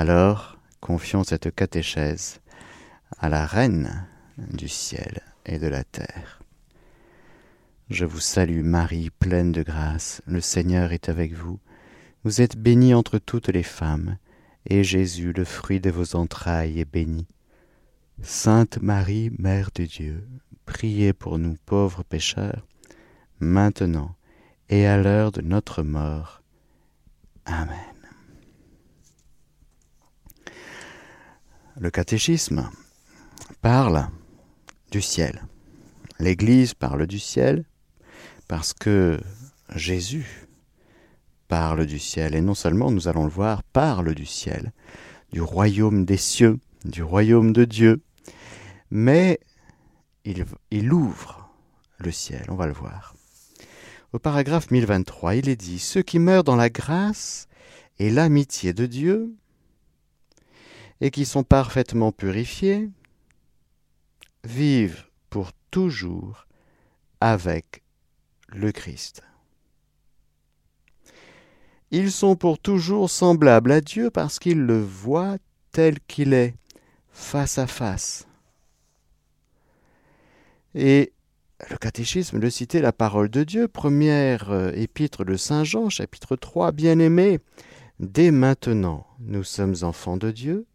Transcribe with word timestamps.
Alors, 0.00 0.56
confions 0.80 1.24
cette 1.24 1.52
catéchèse 1.52 2.38
à 3.18 3.28
la 3.28 3.44
Reine 3.44 4.06
du 4.36 4.68
ciel 4.68 5.22
et 5.44 5.58
de 5.58 5.66
la 5.66 5.82
terre. 5.82 6.40
Je 7.90 8.04
vous 8.04 8.20
salue 8.20 8.62
Marie, 8.62 9.10
pleine 9.10 9.50
de 9.50 9.64
grâce, 9.64 10.22
le 10.24 10.40
Seigneur 10.40 10.92
est 10.92 11.08
avec 11.08 11.32
vous. 11.32 11.58
Vous 12.22 12.40
êtes 12.40 12.56
bénie 12.56 12.94
entre 12.94 13.18
toutes 13.18 13.48
les 13.48 13.64
femmes, 13.64 14.18
et 14.66 14.84
Jésus, 14.84 15.32
le 15.32 15.44
fruit 15.44 15.80
de 15.80 15.90
vos 15.90 16.14
entrailles, 16.14 16.78
est 16.78 16.88
béni. 16.88 17.26
Sainte 18.22 18.80
Marie, 18.80 19.32
Mère 19.36 19.70
de 19.74 19.84
Dieu, 19.84 20.28
priez 20.64 21.12
pour 21.12 21.40
nous 21.40 21.56
pauvres 21.66 22.04
pécheurs, 22.04 22.68
maintenant 23.40 24.14
et 24.68 24.86
à 24.86 24.96
l'heure 24.96 25.32
de 25.32 25.40
notre 25.40 25.82
mort. 25.82 26.40
Amen. 27.46 27.97
Le 31.80 31.90
catéchisme 31.90 32.68
parle 33.62 34.08
du 34.90 35.00
ciel. 35.00 35.44
L'Église 36.18 36.74
parle 36.74 37.06
du 37.06 37.20
ciel 37.20 37.64
parce 38.48 38.72
que 38.72 39.20
Jésus 39.76 40.48
parle 41.46 41.86
du 41.86 42.00
ciel, 42.00 42.34
et 42.34 42.40
non 42.40 42.54
seulement, 42.54 42.90
nous 42.90 43.06
allons 43.06 43.22
le 43.24 43.30
voir, 43.30 43.62
parle 43.62 44.14
du 44.14 44.26
ciel, 44.26 44.72
du 45.32 45.40
royaume 45.40 46.04
des 46.04 46.16
cieux, 46.16 46.58
du 46.84 47.04
royaume 47.04 47.52
de 47.52 47.64
Dieu, 47.64 48.02
mais 48.90 49.38
il, 50.24 50.92
ouvre 50.92 51.48
le 51.98 52.10
ciel, 52.10 52.44
on 52.48 52.54
va 52.54 52.66
le 52.66 52.72
voir. 52.72 53.14
Au 54.12 54.18
paragraphe 54.18 54.70
1023, 54.70 55.36
il 55.36 55.48
est 55.48 55.56
dit 55.56 55.78
Ceux 55.78 56.02
qui 56.02 56.18
meurent 56.18 56.44
dans 56.44 56.56
la 56.56 56.70
grâce 56.70 57.46
et 57.98 58.10
l'amitié 58.10 58.72
de 58.72 58.86
Dieu, 58.86 59.32
et 61.00 61.10
qui 61.10 61.24
sont 61.24 61.44
parfaitement 61.44 62.12
purifiés, 62.12 62.90
vivent 64.44 65.04
pour 65.30 65.52
toujours 65.70 66.46
avec 67.20 67.82
le 68.48 68.72
Christ. 68.72 69.22
Ils 71.90 72.12
sont 72.12 72.36
pour 72.36 72.58
toujours 72.58 73.08
semblables 73.08 73.72
à 73.72 73.80
Dieu 73.80 74.10
parce 74.10 74.38
qu'ils 74.38 74.60
le 74.60 74.80
voient 74.80 75.38
tel 75.72 76.00
qu'il 76.00 76.34
est, 76.34 76.54
face 77.12 77.58
à 77.58 77.66
face. 77.66 78.26
Et 80.74 81.12
le 81.70 81.76
catéchisme 81.76 82.38
de 82.38 82.48
citer 82.50 82.80
la 82.80 82.92
parole 82.92 83.30
de 83.30 83.42
Dieu, 83.42 83.68
première 83.68 84.50
euh, 84.50 84.70
épître 84.74 85.24
de 85.24 85.36
Saint 85.36 85.64
Jean, 85.64 85.88
chapitre 85.88 86.36
3, 86.36 86.72
Bien-aimés, 86.72 87.40
dès 87.98 88.30
maintenant 88.30 89.06
nous 89.18 89.44
sommes 89.44 89.74
enfants 89.82 90.16
de 90.16 90.30
Dieu, 90.30 90.66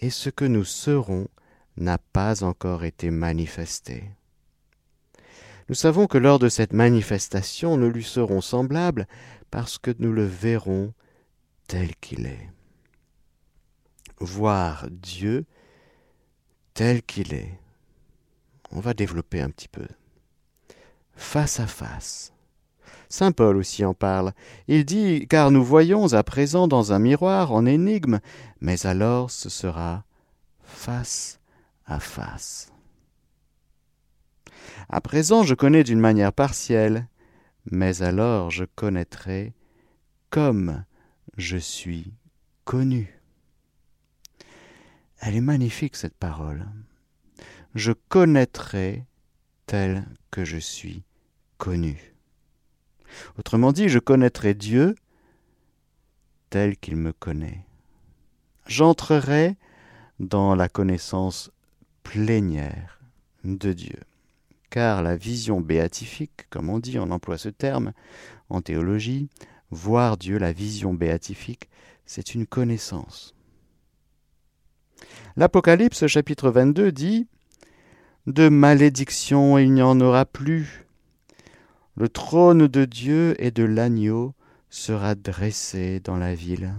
et 0.00 0.10
ce 0.10 0.30
que 0.30 0.44
nous 0.44 0.64
serons 0.64 1.28
n'a 1.76 1.98
pas 1.98 2.42
encore 2.42 2.84
été 2.84 3.10
manifesté. 3.10 4.10
Nous 5.68 5.74
savons 5.74 6.06
que 6.06 6.18
lors 6.18 6.38
de 6.38 6.48
cette 6.48 6.72
manifestation, 6.72 7.76
nous 7.76 7.90
lui 7.90 8.02
serons 8.02 8.40
semblables 8.40 9.06
parce 9.50 9.78
que 9.78 9.94
nous 9.98 10.12
le 10.12 10.24
verrons 10.24 10.92
tel 11.68 11.94
qu'il 11.96 12.26
est. 12.26 12.50
Voir 14.18 14.88
Dieu 14.90 15.44
tel 16.74 17.02
qu'il 17.02 17.34
est. 17.34 17.58
On 18.72 18.80
va 18.80 18.94
développer 18.94 19.40
un 19.40 19.50
petit 19.50 19.68
peu. 19.68 19.86
Face 21.14 21.60
à 21.60 21.66
face. 21.66 22.32
Saint 23.10 23.32
Paul 23.32 23.56
aussi 23.56 23.84
en 23.84 23.92
parle. 23.92 24.32
Il 24.68 24.84
dit 24.84 25.26
Car 25.28 25.50
nous 25.50 25.64
voyons 25.64 26.14
à 26.14 26.22
présent 26.22 26.68
dans 26.68 26.92
un 26.92 27.00
miroir 27.00 27.52
en 27.52 27.66
énigme, 27.66 28.20
mais 28.60 28.86
alors 28.86 29.30
ce 29.30 29.50
sera 29.50 30.04
face 30.62 31.40
à 31.86 31.98
face. 31.98 32.72
À 34.88 35.00
présent, 35.00 35.42
je 35.42 35.54
connais 35.54 35.82
d'une 35.82 36.00
manière 36.00 36.32
partielle, 36.32 37.08
mais 37.70 38.00
alors 38.00 38.50
je 38.50 38.64
connaîtrai 38.64 39.54
comme 40.30 40.84
je 41.36 41.56
suis 41.56 42.14
connu. 42.64 43.20
Elle 45.18 45.34
est 45.34 45.40
magnifique 45.40 45.96
cette 45.96 46.16
parole. 46.16 46.64
Je 47.74 47.92
connaîtrai 47.92 49.04
tel 49.66 50.06
que 50.30 50.44
je 50.44 50.58
suis 50.58 51.02
connu. 51.58 52.09
Autrement 53.38 53.72
dit, 53.72 53.88
je 53.88 53.98
connaîtrai 53.98 54.54
Dieu 54.54 54.94
tel 56.50 56.76
qu'il 56.76 56.96
me 56.96 57.12
connaît. 57.12 57.64
J'entrerai 58.66 59.56
dans 60.18 60.54
la 60.54 60.68
connaissance 60.68 61.50
plénière 62.02 63.00
de 63.44 63.72
Dieu 63.72 64.00
car 64.70 65.02
la 65.02 65.16
vision 65.16 65.60
béatifique, 65.60 66.48
comme 66.48 66.70
on 66.70 66.78
dit, 66.78 66.98
on 66.98 67.10
emploie 67.10 67.38
ce 67.38 67.48
terme 67.48 67.92
en 68.48 68.62
théologie, 68.62 69.28
voir 69.70 70.16
Dieu, 70.16 70.38
la 70.38 70.52
vision 70.52 70.94
béatifique, 70.94 71.68
c'est 72.06 72.34
une 72.34 72.46
connaissance. 72.46 73.34
L'Apocalypse 75.36 76.06
chapitre 76.06 76.50
22 76.50 76.92
dit 76.92 77.26
De 78.26 78.48
malédiction 78.48 79.58
il 79.58 79.72
n'y 79.72 79.82
en 79.82 80.00
aura 80.00 80.24
plus. 80.24 80.86
Le 82.00 82.08
trône 82.08 82.66
de 82.66 82.86
Dieu 82.86 83.34
et 83.44 83.50
de 83.50 83.62
l'agneau 83.62 84.32
sera 84.70 85.14
dressé 85.14 86.00
dans 86.00 86.16
la 86.16 86.34
ville, 86.34 86.72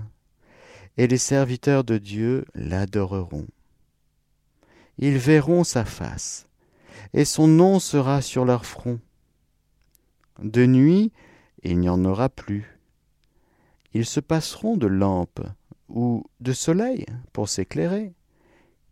et 0.98 1.06
les 1.06 1.20
serviteurs 1.20 1.84
de 1.84 2.00
Dieu 2.00 2.44
l'adoreront. 2.56 3.46
Ils 4.98 5.20
verront 5.20 5.64
sa 5.64 5.86
face, 5.86 6.48
et 7.14 7.24
son 7.24 7.48
nom 7.48 7.78
sera 7.80 8.24
sur 8.24 8.46
leur 8.46 8.66
front. 8.66 9.00
De 10.42 10.66
nuit, 10.66 11.12
il 11.62 11.78
n'y 11.80 11.90
en 11.90 12.04
aura 12.04 12.28
plus. 12.28 12.80
Ils 13.94 14.08
se 14.08 14.22
passeront 14.22 14.76
de 14.76 14.88
lampes 14.88 15.48
ou 15.88 16.26
de 16.40 16.52
soleil 16.52 17.06
pour 17.32 17.48
s'éclairer, 17.48 18.16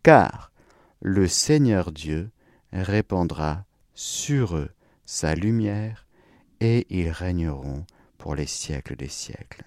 car 0.04 0.52
le 1.00 1.26
Seigneur 1.26 1.90
Dieu 1.90 2.30
répandra 2.72 3.64
sur 3.94 4.56
eux 4.56 4.70
sa 5.04 5.34
lumière, 5.34 6.06
et 6.60 6.86
ils 6.90 7.10
régneront 7.10 7.84
pour 8.18 8.34
les 8.34 8.46
siècles 8.46 8.96
des 8.96 9.08
siècles. 9.08 9.64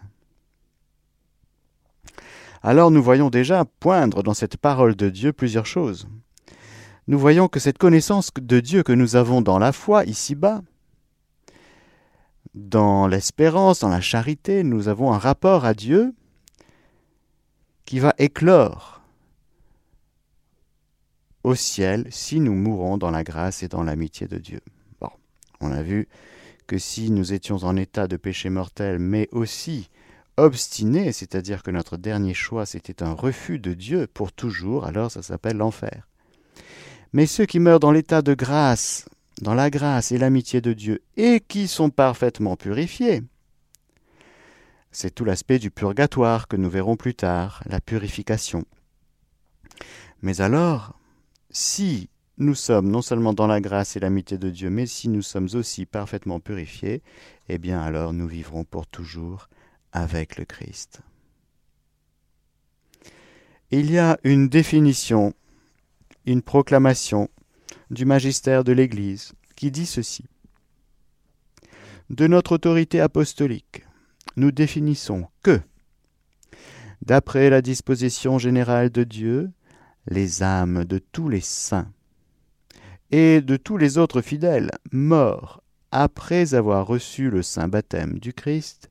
Alors 2.62 2.92
nous 2.92 3.04
voyons 3.04 3.30
déjà 3.30 3.66
poindre 3.66 4.24
dans 4.24 4.34
cette 4.34 4.58
parole 4.58 4.96
de 4.96 5.10
Dieu 5.10 5.34
plusieurs 5.34 5.66
choses 5.66 6.08
nous 7.08 7.20
voyons 7.20 7.48
que 7.48 7.60
cette 7.60 7.78
connaissance 7.78 8.32
de 8.34 8.60
Dieu 8.60 8.84
que 8.84 8.94
nous 8.94 9.16
avons 9.16 9.42
dans 9.42 9.60
la 9.60 9.72
foi, 9.72 10.06
ici-bas, 10.06 10.62
dans 12.54 13.08
l'espérance, 13.08 13.80
dans 13.80 13.90
la 13.90 14.02
charité, 14.02 14.64
nous 14.64 14.88
avons 14.88 15.12
un 15.12 15.18
rapport 15.18 15.66
à 15.66 15.74
Dieu 15.74 16.14
qui 17.86 18.00
va 18.00 18.14
éclore 18.18 19.02
au 21.44 21.56
ciel 21.56 22.08
si 22.10 22.40
nous 22.40 22.54
mourons 22.54 22.98
dans 22.98 23.12
la 23.12 23.24
grâce 23.24 23.64
et 23.64 23.68
dans 23.68 23.84
l'amitié 23.84 24.28
de 24.28 24.38
Dieu. 24.38 24.62
Bon, 25.02 25.10
on 25.60 25.72
a 25.72 25.84
vu 25.84 26.08
que 26.74 26.80
si 26.80 27.12
nous 27.12 27.34
étions 27.34 27.58
en 27.58 27.78
état 27.78 28.08
de 28.08 28.18
péché 28.18 28.50
mortel, 28.50 28.98
mais 28.98 29.30
aussi 29.32 29.92
obstinés, 30.38 31.12
c'est-à-dire 31.12 31.62
que 31.62 31.70
notre 31.70 31.98
dernier 31.98 32.34
choix 32.34 32.66
c'était 32.66 33.04
un 33.04 33.14
refus 33.14 33.60
de 33.60 33.76
Dieu 33.76 34.08
pour 34.12 34.32
toujours, 34.32 34.86
alors 34.86 35.12
ça 35.12 35.22
s'appelle 35.22 35.58
l'enfer. 35.58 36.08
Mais 37.12 37.28
ceux 37.28 37.46
qui 37.46 37.60
meurent 37.60 37.80
dans 37.80 37.92
l'état 37.92 38.24
de 38.24 38.34
grâce, 38.34 39.08
dans 39.40 39.54
la 39.54 39.70
grâce 39.70 40.12
et 40.12 40.18
l'amitié 40.18 40.62
de 40.62 40.74
Dieu, 40.74 41.04
et 41.16 41.42
qui 41.48 41.68
sont 41.68 41.92
parfaitement 41.92 42.56
purifiés, 42.56 43.22
c'est 44.92 45.14
tout 45.14 45.26
l'aspect 45.26 45.60
du 45.60 45.70
purgatoire 45.70 46.48
que 46.48 46.56
nous 46.56 46.72
verrons 46.72 46.96
plus 46.96 47.14
tard, 47.14 47.62
la 47.68 47.82
purification. 47.82 48.66
Mais 50.24 50.42
alors, 50.42 50.98
si 51.52 52.10
nous 52.38 52.56
sommes 52.56 52.90
non 52.90 53.02
seulement 53.02 53.34
dans 53.34 53.48
la 53.48 53.62
grâce 53.62 53.96
et 53.96 54.00
l'amitié 54.00 54.38
de 54.38 54.50
Dieu, 54.50 54.70
mais 54.70 54.86
si 54.86 55.08
nous 55.10 55.22
sommes 55.22 55.50
aussi 55.54 55.86
parfaitement 55.86 56.40
purifiés, 56.40 57.02
eh 57.50 57.58
bien 57.58 57.82
alors 57.82 58.14
nous 58.14 58.28
vivrons 58.28 58.64
pour 58.64 58.88
toujours 58.88 59.50
avec 59.92 60.38
le 60.38 60.46
Christ. 60.46 61.02
Il 63.72 63.92
y 63.92 63.98
a 63.98 64.18
une 64.24 64.50
définition 64.50 65.34
une 66.26 66.42
proclamation 66.42 67.30
du 67.90 68.06
magistère 68.06 68.64
de 68.64 68.72
l'Église 68.72 69.34
qui 69.56 69.72
dit 69.72 69.86
ceci. 69.86 70.26
De 72.10 72.28
notre 72.28 72.54
autorité 72.54 73.00
apostolique, 73.00 73.86
nous 74.36 74.52
définissons 74.52 75.28
que, 75.42 75.60
d'après 77.02 77.50
la 77.50 77.62
disposition 77.62 78.38
générale 78.38 78.90
de 78.90 79.04
Dieu, 79.04 79.52
les 80.08 80.44
âmes 80.44 80.86
de 80.86 81.00
tous 81.00 81.30
les 81.30 81.42
saints 81.42 81.92
et 83.14 83.42
de 83.42 83.58
tous 83.58 83.78
les 83.78 84.00
autres 84.00 84.22
fidèles 84.22 84.72
morts 84.92 85.62
après 85.92 86.56
avoir 86.56 86.88
reçu 86.88 87.30
le 87.30 87.44
saint 87.44 87.68
baptême 87.68 88.18
du 88.18 88.34
Christ 88.34 88.90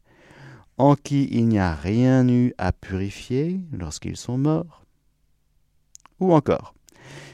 en 0.78 0.94
qui 0.94 1.28
il 1.32 1.48
n'y 1.48 1.58
a 1.58 1.74
rien 1.74 2.28
eu 2.28 2.54
à 2.56 2.70
purifier 2.70 3.58
lorsqu'ils 3.72 4.16
sont 4.16 4.38
morts. 4.38 4.84
Ou 6.20 6.32
encore, 6.32 6.72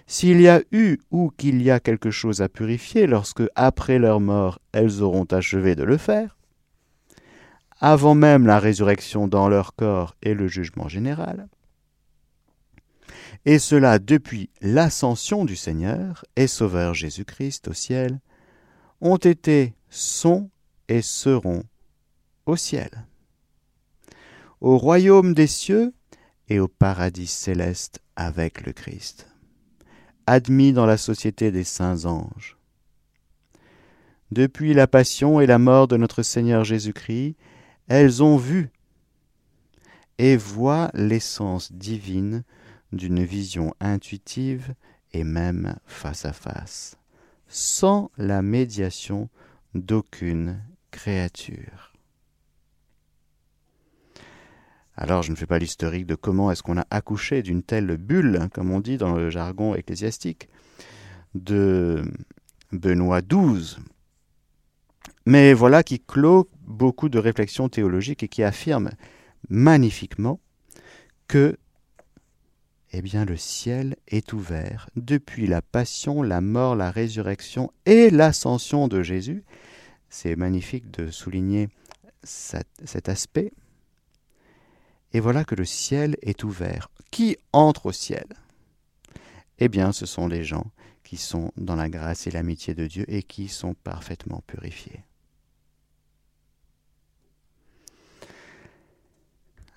s'il 0.06 0.40
y 0.40 0.48
a 0.48 0.62
eu 0.72 0.96
ou 1.10 1.30
qu'il 1.36 1.60
y 1.60 1.70
a 1.70 1.78
quelque 1.78 2.10
chose 2.10 2.40
à 2.40 2.48
purifier 2.48 3.06
lorsque, 3.06 3.42
après 3.54 3.98
leur 3.98 4.18
mort, 4.18 4.58
elles 4.72 5.02
auront 5.02 5.26
achevé 5.30 5.74
de 5.74 5.84
le 5.84 5.98
faire, 5.98 6.38
avant 7.80 8.14
même 8.14 8.46
la 8.46 8.58
résurrection 8.58 9.28
dans 9.28 9.50
leur 9.50 9.74
corps 9.74 10.16
et 10.22 10.32
le 10.32 10.48
jugement 10.48 10.88
général, 10.88 11.48
et 13.48 13.58
cela 13.58 13.98
depuis 13.98 14.50
l'ascension 14.60 15.46
du 15.46 15.56
Seigneur 15.56 16.22
et 16.36 16.46
Sauveur 16.46 16.92
Jésus-Christ 16.92 17.68
au 17.68 17.72
ciel, 17.72 18.20
ont 19.00 19.16
été, 19.16 19.74
sont 19.88 20.50
et 20.88 21.00
seront 21.00 21.62
au 22.44 22.56
ciel 22.56 22.90
au 24.60 24.76
royaume 24.76 25.32
des 25.32 25.46
cieux 25.46 25.94
et 26.50 26.60
au 26.60 26.68
paradis 26.68 27.26
céleste 27.26 28.02
avec 28.16 28.66
le 28.66 28.74
Christ, 28.74 29.26
admis 30.26 30.74
dans 30.74 30.84
la 30.84 30.98
société 30.98 31.50
des 31.50 31.64
saints 31.64 32.04
anges. 32.04 32.58
Depuis 34.30 34.74
la 34.74 34.86
passion 34.86 35.40
et 35.40 35.46
la 35.46 35.58
mort 35.58 35.88
de 35.88 35.96
notre 35.96 36.22
Seigneur 36.22 36.64
Jésus-Christ, 36.64 37.34
elles 37.86 38.22
ont 38.22 38.36
vu 38.36 38.68
et 40.18 40.36
voient 40.36 40.90
l'essence 40.92 41.72
divine 41.72 42.44
d'une 42.92 43.22
vision 43.24 43.74
intuitive 43.80 44.74
et 45.12 45.24
même 45.24 45.76
face 45.86 46.24
à 46.24 46.32
face, 46.32 46.98
sans 47.48 48.10
la 48.18 48.42
médiation 48.42 49.28
d'aucune 49.74 50.62
créature. 50.90 51.92
Alors 54.96 55.22
je 55.22 55.30
ne 55.30 55.36
fais 55.36 55.46
pas 55.46 55.58
l'historique 55.60 56.06
de 56.06 56.16
comment 56.16 56.50
est-ce 56.50 56.62
qu'on 56.62 56.78
a 56.78 56.86
accouché 56.90 57.42
d'une 57.42 57.62
telle 57.62 57.96
bulle, 57.96 58.38
hein, 58.40 58.48
comme 58.48 58.72
on 58.72 58.80
dit 58.80 58.96
dans 58.96 59.14
le 59.14 59.30
jargon 59.30 59.74
ecclésiastique, 59.76 60.48
de 61.34 62.02
Benoît 62.72 63.22
XII. 63.22 63.76
Mais 65.24 65.52
voilà 65.52 65.82
qui 65.82 66.00
clôt 66.00 66.48
beaucoup 66.62 67.08
de 67.08 67.18
réflexions 67.18 67.68
théologiques 67.68 68.24
et 68.24 68.28
qui 68.28 68.42
affirme 68.42 68.90
magnifiquement 69.48 70.40
que 71.28 71.56
eh 72.92 73.02
bien, 73.02 73.24
le 73.24 73.36
ciel 73.36 73.96
est 74.06 74.32
ouvert 74.32 74.88
depuis 74.96 75.46
la 75.46 75.62
passion, 75.62 76.22
la 76.22 76.40
mort, 76.40 76.74
la 76.74 76.90
résurrection 76.90 77.72
et 77.86 78.10
l'ascension 78.10 78.88
de 78.88 79.02
Jésus. 79.02 79.44
C'est 80.08 80.36
magnifique 80.36 80.90
de 80.90 81.10
souligner 81.10 81.68
cet 82.22 83.08
aspect 83.08 83.52
et 85.12 85.20
voilà 85.20 85.44
que 85.44 85.54
le 85.54 85.64
ciel 85.64 86.16
est 86.22 86.44
ouvert. 86.44 86.90
Qui 87.10 87.36
entre 87.52 87.86
au 87.86 87.92
ciel? 87.92 88.26
Eh 89.58 89.68
bien, 89.68 89.92
ce 89.92 90.06
sont 90.06 90.28
les 90.28 90.44
gens 90.44 90.70
qui 91.02 91.16
sont 91.16 91.52
dans 91.56 91.76
la 91.76 91.88
grâce 91.88 92.26
et 92.26 92.30
l'amitié 92.30 92.74
de 92.74 92.86
Dieu 92.86 93.04
et 93.08 93.22
qui 93.22 93.48
sont 93.48 93.74
parfaitement 93.74 94.42
purifiés. 94.46 95.04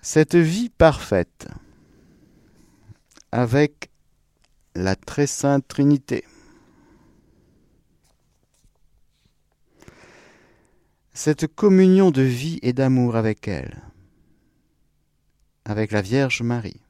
Cette 0.02 0.34
vie 0.34 0.68
parfaite, 0.68 1.48
avec 3.32 3.90
la 4.74 4.94
très 4.94 5.26
sainte 5.26 5.66
Trinité, 5.66 6.24
cette 11.14 11.46
communion 11.46 12.10
de 12.10 12.22
vie 12.22 12.58
et 12.60 12.74
d'amour 12.74 13.16
avec 13.16 13.48
elle, 13.48 13.82
avec 15.64 15.92
la 15.92 16.02
Vierge 16.02 16.42
Marie, 16.42 16.82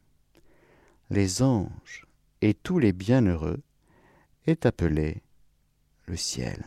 les 1.10 1.42
anges 1.42 2.06
et 2.40 2.54
tous 2.54 2.80
les 2.80 2.92
bienheureux 2.92 3.62
est 4.46 4.66
appelé 4.66 5.22
le 6.06 6.16
ciel. 6.16 6.64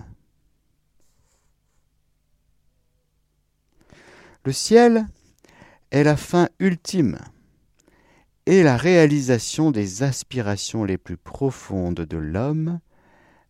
Le 4.46 4.54
ciel 4.54 5.08
est 5.92 6.04
la 6.04 6.16
fin 6.16 6.48
ultime 6.60 7.18
et 8.46 8.64
la 8.64 8.78
réalisation 8.78 9.72
des 9.72 10.04
aspirations 10.04 10.84
les 10.84 10.98
plus 10.98 11.18
profondes 11.18 12.02
de 12.02 12.18
l'homme, 12.18 12.80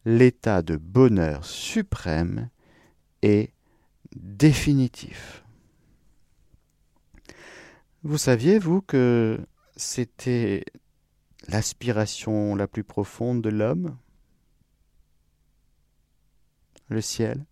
l'état 0.05 0.61
de 0.61 0.77
bonheur 0.77 1.45
suprême 1.45 2.49
et 3.21 3.51
définitif. 4.15 5.43
Vous 8.03 8.17
saviez, 8.17 8.59
vous, 8.59 8.81
que 8.81 9.39
c'était 9.75 10.63
l'aspiration 11.47 12.55
la 12.55 12.67
plus 12.67 12.83
profonde 12.83 13.41
de 13.41 13.49
l'homme? 13.49 13.97
Le 16.87 17.01
ciel? 17.01 17.45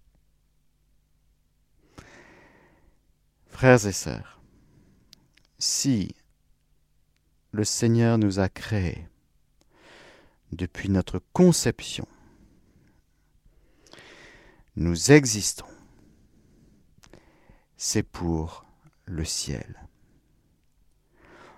Frères 3.47 3.85
et 3.85 3.91
sœurs, 3.91 4.41
si 5.57 6.15
le 7.53 7.63
Seigneur 7.63 8.17
nous 8.17 8.39
a 8.39 8.49
créés 8.49 9.07
depuis 10.51 10.89
notre 10.89 11.21
conception, 11.31 12.07
nous 14.75 15.11
existons, 15.11 15.65
c'est 17.77 18.03
pour 18.03 18.65
le 19.05 19.23
ciel 19.23 19.83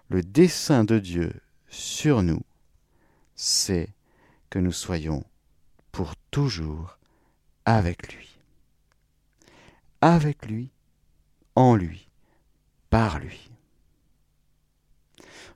le 0.10 0.22
dessein 0.22 0.84
de 0.84 1.00
Dieu 1.00 1.34
sur 1.68 2.22
nous, 2.22 2.44
c'est 3.36 3.90
que 4.50 4.60
nous 4.60 4.72
soyons 4.72 5.24
pour 5.92 6.16
toujours 6.32 7.00
avec 7.66 8.14
lui. 8.14 8.38
Avec 10.02 10.46
lui, 10.46 10.70
en 11.56 11.76
lui, 11.76 12.08
par 12.90 13.20
lui. 13.20 13.50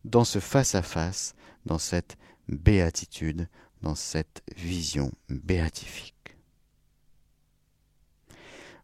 Dans 0.06 0.24
ce 0.24 0.40
face-à-face, 0.40 1.36
dans 1.66 1.78
cette 1.78 2.18
béatitude, 2.48 3.48
dans 3.82 3.96
cette 3.96 4.42
vision 4.56 5.12
béatifique. 5.30 6.16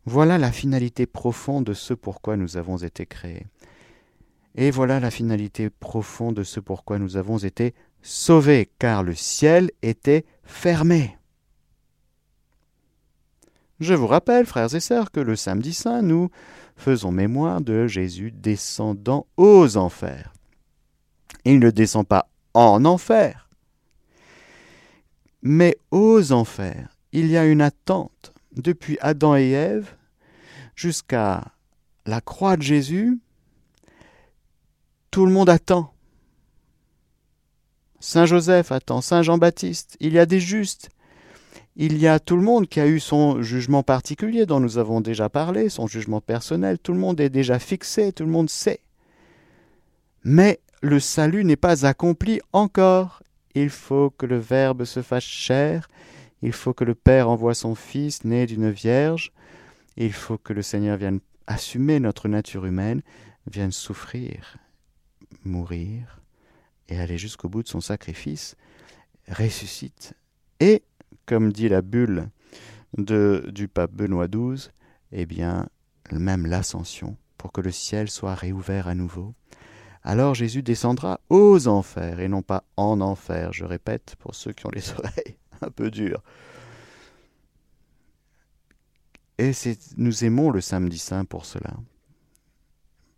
Voilà 0.06 0.38
la 0.38 0.52
finalité 0.52 1.08
profonde 1.08 1.66
de 1.66 1.74
ce 1.74 1.94
pourquoi 1.94 2.38
nous 2.38 2.58
avons 2.58 2.78
été 2.78 3.06
créés. 3.06 3.48
Et 4.54 4.70
voilà 4.70 5.00
la 5.00 5.10
finalité 5.10 5.70
profonde 5.70 6.36
de 6.36 6.44
ce 6.44 6.60
pourquoi 6.60 7.00
nous 7.00 7.18
avons 7.18 7.40
été 7.40 7.74
sauvés, 8.04 8.70
car 8.78 9.02
le 9.02 9.16
ciel 9.16 9.72
était 9.82 10.26
fermé. 10.44 11.18
Je 13.80 13.94
vous 13.96 14.08
rappelle, 14.08 14.46
frères 14.46 14.74
et 14.74 14.80
sœurs, 14.80 15.12
que 15.12 15.20
le 15.20 15.36
samedi 15.36 15.74
saint, 15.74 16.04
nous 16.04 16.30
faisons 16.78 17.12
mémoire 17.12 17.60
de 17.60 17.88
Jésus 17.88 18.32
descendant 18.32 19.26
aux 19.38 19.76
enfers. 19.76 20.35
Il 21.46 21.60
ne 21.60 21.70
descend 21.70 22.08
pas 22.08 22.28
en 22.54 22.86
enfer, 22.86 23.50
mais 25.42 25.78
aux 25.92 26.32
enfers. 26.32 26.98
Il 27.12 27.28
y 27.28 27.38
a 27.38 27.46
une 27.46 27.62
attente 27.62 28.34
depuis 28.56 28.98
Adam 29.02 29.36
et 29.36 29.52
Ève 29.52 29.96
jusqu'à 30.76 31.44
la 32.06 32.22
croix 32.22 32.58
de 32.58 32.62
Jésus, 32.62 33.20
tout 35.12 35.26
le 35.26 35.32
monde 35.32 35.50
attend. 35.50 35.94
Saint 38.00 38.26
Joseph 38.26 38.72
attend, 38.72 39.02
Saint 39.02 39.22
Jean-Baptiste, 39.22 39.98
il 40.00 40.14
y 40.14 40.20
a 40.20 40.26
des 40.26 40.40
justes. 40.40 40.90
Il 41.78 41.98
y 41.98 42.08
a 42.08 42.20
tout 42.20 42.38
le 42.38 42.42
monde 42.42 42.68
qui 42.68 42.80
a 42.80 42.88
eu 42.88 43.00
son 43.00 43.42
jugement 43.42 43.84
particulier 43.84 44.46
dont 44.46 44.60
nous 44.60 44.78
avons 44.78 45.02
déjà 45.02 45.30
parlé, 45.30 45.70
son 45.70 45.88
jugement 45.88 46.22
personnel, 46.22 46.80
tout 46.80 46.94
le 46.94 47.00
monde 47.00 47.20
est 47.20 47.30
déjà 47.30 47.60
fixé, 47.60 48.14
tout 48.14 48.24
le 48.24 48.32
monde 48.32 48.50
sait. 48.50 48.80
Mais 50.24 50.60
le 50.86 51.00
salut 51.00 51.44
n'est 51.44 51.56
pas 51.56 51.88
accompli 51.88 52.40
encore. 52.54 53.24
Il 53.56 53.72
faut 53.72 54.12
que 54.12 54.28
le 54.28 54.38
Verbe 54.38 54.86
se 54.86 55.02
fasse 55.02 55.24
chair, 55.24 55.90
il 56.44 56.54
faut 56.54 56.74
que 56.74 56.84
le 56.84 56.94
Père 56.94 57.28
envoie 57.28 57.56
son 57.56 57.74
Fils 57.74 58.24
né 58.24 58.46
d'une 58.46 58.70
vierge, 58.70 59.32
il 59.98 60.14
faut 60.14 60.38
que 60.38 60.54
le 60.54 60.62
Seigneur 60.62 60.98
vienne 60.98 61.22
assumer 61.48 62.00
notre 62.00 62.28
nature 62.28 62.66
humaine, 62.66 63.02
vienne 63.48 63.72
souffrir, 63.72 64.58
mourir 65.44 66.22
et 66.88 67.00
aller 67.00 67.18
jusqu'au 67.18 67.50
bout 67.50 67.64
de 67.64 67.68
son 67.68 67.82
sacrifice, 67.82 68.56
ressuscite. 69.28 70.14
Et, 70.60 70.84
comme 71.26 71.52
dit 71.52 71.70
la 71.70 71.82
bulle 71.82 72.30
de, 72.96 73.50
du 73.52 73.68
pape 73.68 73.92
Benoît 73.92 74.28
XII, 74.28 74.70
eh 75.12 75.26
bien, 75.26 75.68
même 76.12 76.46
l'ascension, 76.46 77.18
pour 77.40 77.52
que 77.52 77.62
le 77.62 77.72
ciel 77.72 78.08
soit 78.08 78.36
réouvert 78.36 78.88
à 78.88 78.94
nouveau. 78.94 79.34
Alors 80.08 80.36
Jésus 80.36 80.62
descendra 80.62 81.20
aux 81.30 81.68
enfers 81.68 82.20
et 82.20 82.28
non 82.28 82.44
pas 82.44 82.64
en 82.78 83.02
enfer, 83.02 83.52
je 83.52 83.66
répète 83.66 84.16
pour 84.20 84.36
ceux 84.36 84.54
qui 84.54 84.68
ont 84.68 84.72
les 84.72 84.92
oreilles 85.00 85.38
un 85.62 85.72
peu 85.72 85.90
dures. 85.90 86.22
Et 89.40 89.52
nous 89.98 90.24
aimons 90.24 90.52
le 90.52 90.62
samedi 90.62 91.00
saint 91.00 91.26
pour 91.26 91.46
cela 91.46 91.74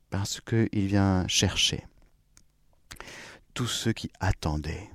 parce 0.09 0.39
qu'il 0.39 0.87
vient 0.87 1.27
chercher 1.27 1.85
tous 3.53 3.67
ceux 3.67 3.91
qui 3.91 4.09
attendaient. 4.21 4.89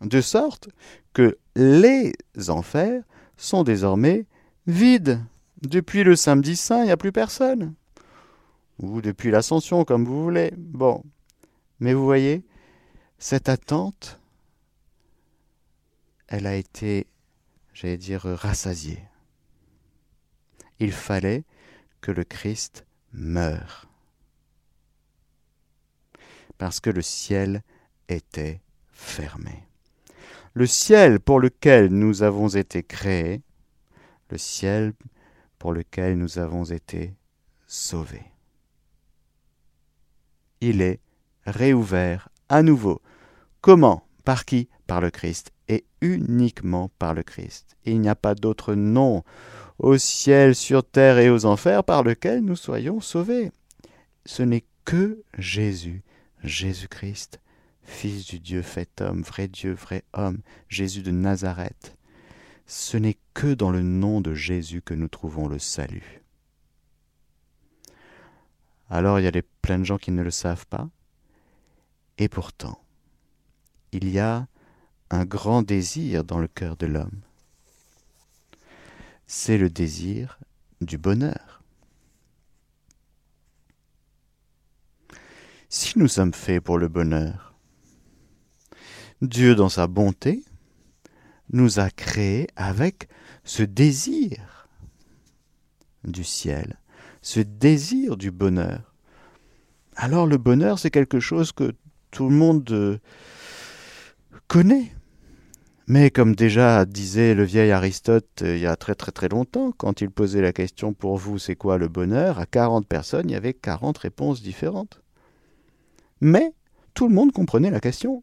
De 0.00 0.20
sorte 0.20 0.68
que 1.12 1.38
les 1.56 2.12
enfers 2.48 3.02
sont 3.36 3.64
désormais 3.64 4.26
vides. 4.68 5.20
Depuis 5.60 6.04
le 6.04 6.14
samedi 6.14 6.54
saint, 6.54 6.82
il 6.82 6.84
n'y 6.84 6.92
a 6.92 6.96
plus 6.96 7.12
personne. 7.12 7.74
Ou 8.78 9.00
depuis 9.00 9.30
l'ascension, 9.30 9.84
comme 9.84 10.04
vous 10.04 10.22
voulez. 10.22 10.52
Bon. 10.56 11.02
Mais 11.80 11.94
vous 11.94 12.04
voyez, 12.04 12.44
cette 13.18 13.48
attente, 13.48 14.20
elle 16.28 16.46
a 16.46 16.56
été, 16.56 17.06
j'allais 17.72 17.96
dire, 17.96 18.22
rassasiée. 18.22 19.02
Il 20.78 20.92
fallait 20.92 21.44
que 22.00 22.12
le 22.12 22.24
Christ 22.24 22.84
meure. 23.12 23.88
Parce 26.58 26.80
que 26.80 26.90
le 26.90 27.02
ciel 27.02 27.62
était 28.08 28.60
fermé. 28.90 29.64
Le 30.54 30.66
ciel 30.66 31.20
pour 31.20 31.40
lequel 31.40 31.88
nous 31.88 32.22
avons 32.22 32.48
été 32.48 32.82
créés, 32.82 33.42
le 34.30 34.38
ciel 34.38 34.94
pour 35.58 35.72
lequel 35.72 36.16
nous 36.16 36.38
avons 36.38 36.64
été 36.64 37.14
sauvés. 37.66 38.24
Il 40.60 40.82
est 40.82 41.00
réouvert 41.44 42.28
à 42.48 42.62
nouveau. 42.62 43.00
Comment? 43.60 44.06
Par 44.24 44.44
qui? 44.44 44.68
Par 44.86 45.00
le 45.00 45.10
Christ, 45.10 45.50
et 45.68 45.84
uniquement 46.00 46.90
par 46.98 47.14
le 47.14 47.22
Christ. 47.22 47.76
Il 47.84 48.00
n'y 48.00 48.08
a 48.08 48.14
pas 48.14 48.34
d'autre 48.34 48.74
nom 48.74 49.24
au 49.78 49.98
ciel, 49.98 50.54
sur 50.54 50.84
terre 50.84 51.18
et 51.18 51.28
aux 51.28 51.44
enfers 51.44 51.84
par 51.84 52.02
lequel 52.02 52.40
nous 52.40 52.56
soyons 52.56 53.00
sauvés. 53.00 53.50
Ce 54.24 54.42
n'est 54.42 54.64
que 54.84 55.22
Jésus, 55.36 56.02
Jésus-Christ, 56.42 57.40
Fils 57.86 58.26
du 58.26 58.40
Dieu 58.40 58.62
fait 58.62 59.00
homme, 59.00 59.22
vrai 59.22 59.48
Dieu, 59.48 59.72
vrai 59.72 60.02
homme, 60.12 60.40
Jésus 60.68 61.02
de 61.02 61.12
Nazareth. 61.12 61.96
Ce 62.66 62.96
n'est 62.96 63.16
que 63.32 63.54
dans 63.54 63.70
le 63.70 63.82
nom 63.82 64.20
de 64.20 64.34
Jésus 64.34 64.82
que 64.82 64.92
nous 64.92 65.08
trouvons 65.08 65.46
le 65.46 65.60
salut. 65.60 66.22
Alors 68.88 69.18
il 69.18 69.24
y 69.24 69.28
a 69.28 69.42
plein 69.62 69.78
de 69.78 69.84
gens 69.84 69.98
qui 69.98 70.10
ne 70.10 70.22
le 70.22 70.30
savent 70.30 70.66
pas, 70.66 70.88
et 72.18 72.28
pourtant, 72.28 72.80
il 73.92 74.08
y 74.08 74.18
a 74.18 74.46
un 75.10 75.24
grand 75.24 75.62
désir 75.62 76.24
dans 76.24 76.38
le 76.38 76.48
cœur 76.48 76.76
de 76.76 76.86
l'homme. 76.86 77.20
C'est 79.26 79.58
le 79.58 79.70
désir 79.70 80.38
du 80.80 80.98
bonheur. 80.98 81.62
Si 85.68 85.98
nous 85.98 86.08
sommes 86.08 86.34
faits 86.34 86.62
pour 86.62 86.78
le 86.78 86.88
bonheur, 86.88 87.54
Dieu 89.20 89.54
dans 89.54 89.68
sa 89.68 89.86
bonté 89.86 90.44
nous 91.50 91.78
a 91.80 91.90
créés 91.90 92.48
avec 92.56 93.08
ce 93.44 93.62
désir 93.62 94.68
du 96.04 96.24
ciel, 96.24 96.78
ce 97.26 97.40
désir 97.40 98.16
du 98.16 98.30
bonheur. 98.30 98.94
Alors 99.96 100.28
le 100.28 100.36
bonheur, 100.36 100.78
c'est 100.78 100.92
quelque 100.92 101.18
chose 101.18 101.50
que 101.50 101.72
tout 102.12 102.28
le 102.28 102.36
monde 102.36 102.70
euh, 102.70 102.98
connaît. 104.46 104.92
Mais 105.88 106.12
comme 106.12 106.36
déjà 106.36 106.84
disait 106.84 107.34
le 107.34 107.42
vieil 107.42 107.72
Aristote 107.72 108.42
euh, 108.42 108.54
il 108.54 108.62
y 108.62 108.66
a 108.66 108.76
très 108.76 108.94
très 108.94 109.10
très 109.10 109.28
longtemps, 109.28 109.72
quand 109.72 110.00
il 110.02 110.10
posait 110.10 110.40
la 110.40 110.52
question 110.52 110.92
pour 110.92 111.16
vous 111.16 111.36
c'est 111.40 111.56
quoi 111.56 111.78
le 111.78 111.88
bonheur, 111.88 112.38
à 112.38 112.46
40 112.46 112.86
personnes, 112.86 113.28
il 113.28 113.32
y 113.32 113.36
avait 113.36 113.54
40 113.54 113.98
réponses 113.98 114.40
différentes. 114.40 115.02
Mais 116.20 116.54
tout 116.94 117.08
le 117.08 117.14
monde 117.14 117.32
comprenait 117.32 117.72
la 117.72 117.80
question. 117.80 118.22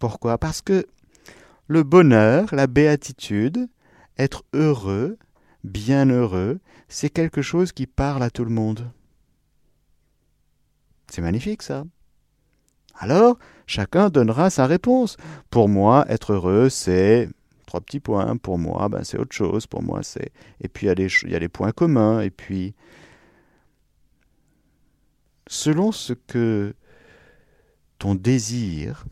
Pourquoi? 0.00 0.38
Parce 0.38 0.60
que 0.60 0.86
le 1.68 1.84
bonheur, 1.84 2.52
la 2.52 2.66
béatitude, 2.66 3.68
être 4.18 4.42
heureux, 4.54 5.18
bien 5.64 6.08
heureux, 6.08 6.60
c'est 6.88 7.10
quelque 7.10 7.42
chose 7.42 7.72
qui 7.72 7.86
parle 7.86 8.22
à 8.22 8.30
tout 8.30 8.44
le 8.44 8.50
monde. 8.50 8.90
C'est 11.08 11.22
magnifique 11.22 11.62
ça. 11.62 11.84
Alors, 12.98 13.38
chacun 13.66 14.08
donnera 14.08 14.50
sa 14.50 14.66
réponse. 14.66 15.16
Pour 15.50 15.68
moi, 15.68 16.06
être 16.08 16.32
heureux, 16.32 16.68
c'est 16.68 17.28
trois 17.66 17.80
petits 17.80 18.00
points. 18.00 18.36
Pour 18.36 18.58
moi, 18.58 18.88
ben, 18.88 19.04
c'est 19.04 19.18
autre 19.18 19.34
chose. 19.34 19.66
Pour 19.66 19.82
moi, 19.82 20.02
c'est. 20.02 20.32
Et 20.60 20.68
puis, 20.68 20.86
il 20.86 20.88
y, 20.88 21.02
a 21.02 21.08
il 21.24 21.30
y 21.30 21.36
a 21.36 21.40
des 21.40 21.48
points 21.48 21.72
communs. 21.72 22.20
Et 22.20 22.30
puis, 22.30 22.74
selon 25.46 25.92
ce 25.92 26.12
que 26.12 26.74
ton 27.98 28.14
désir 28.14 29.04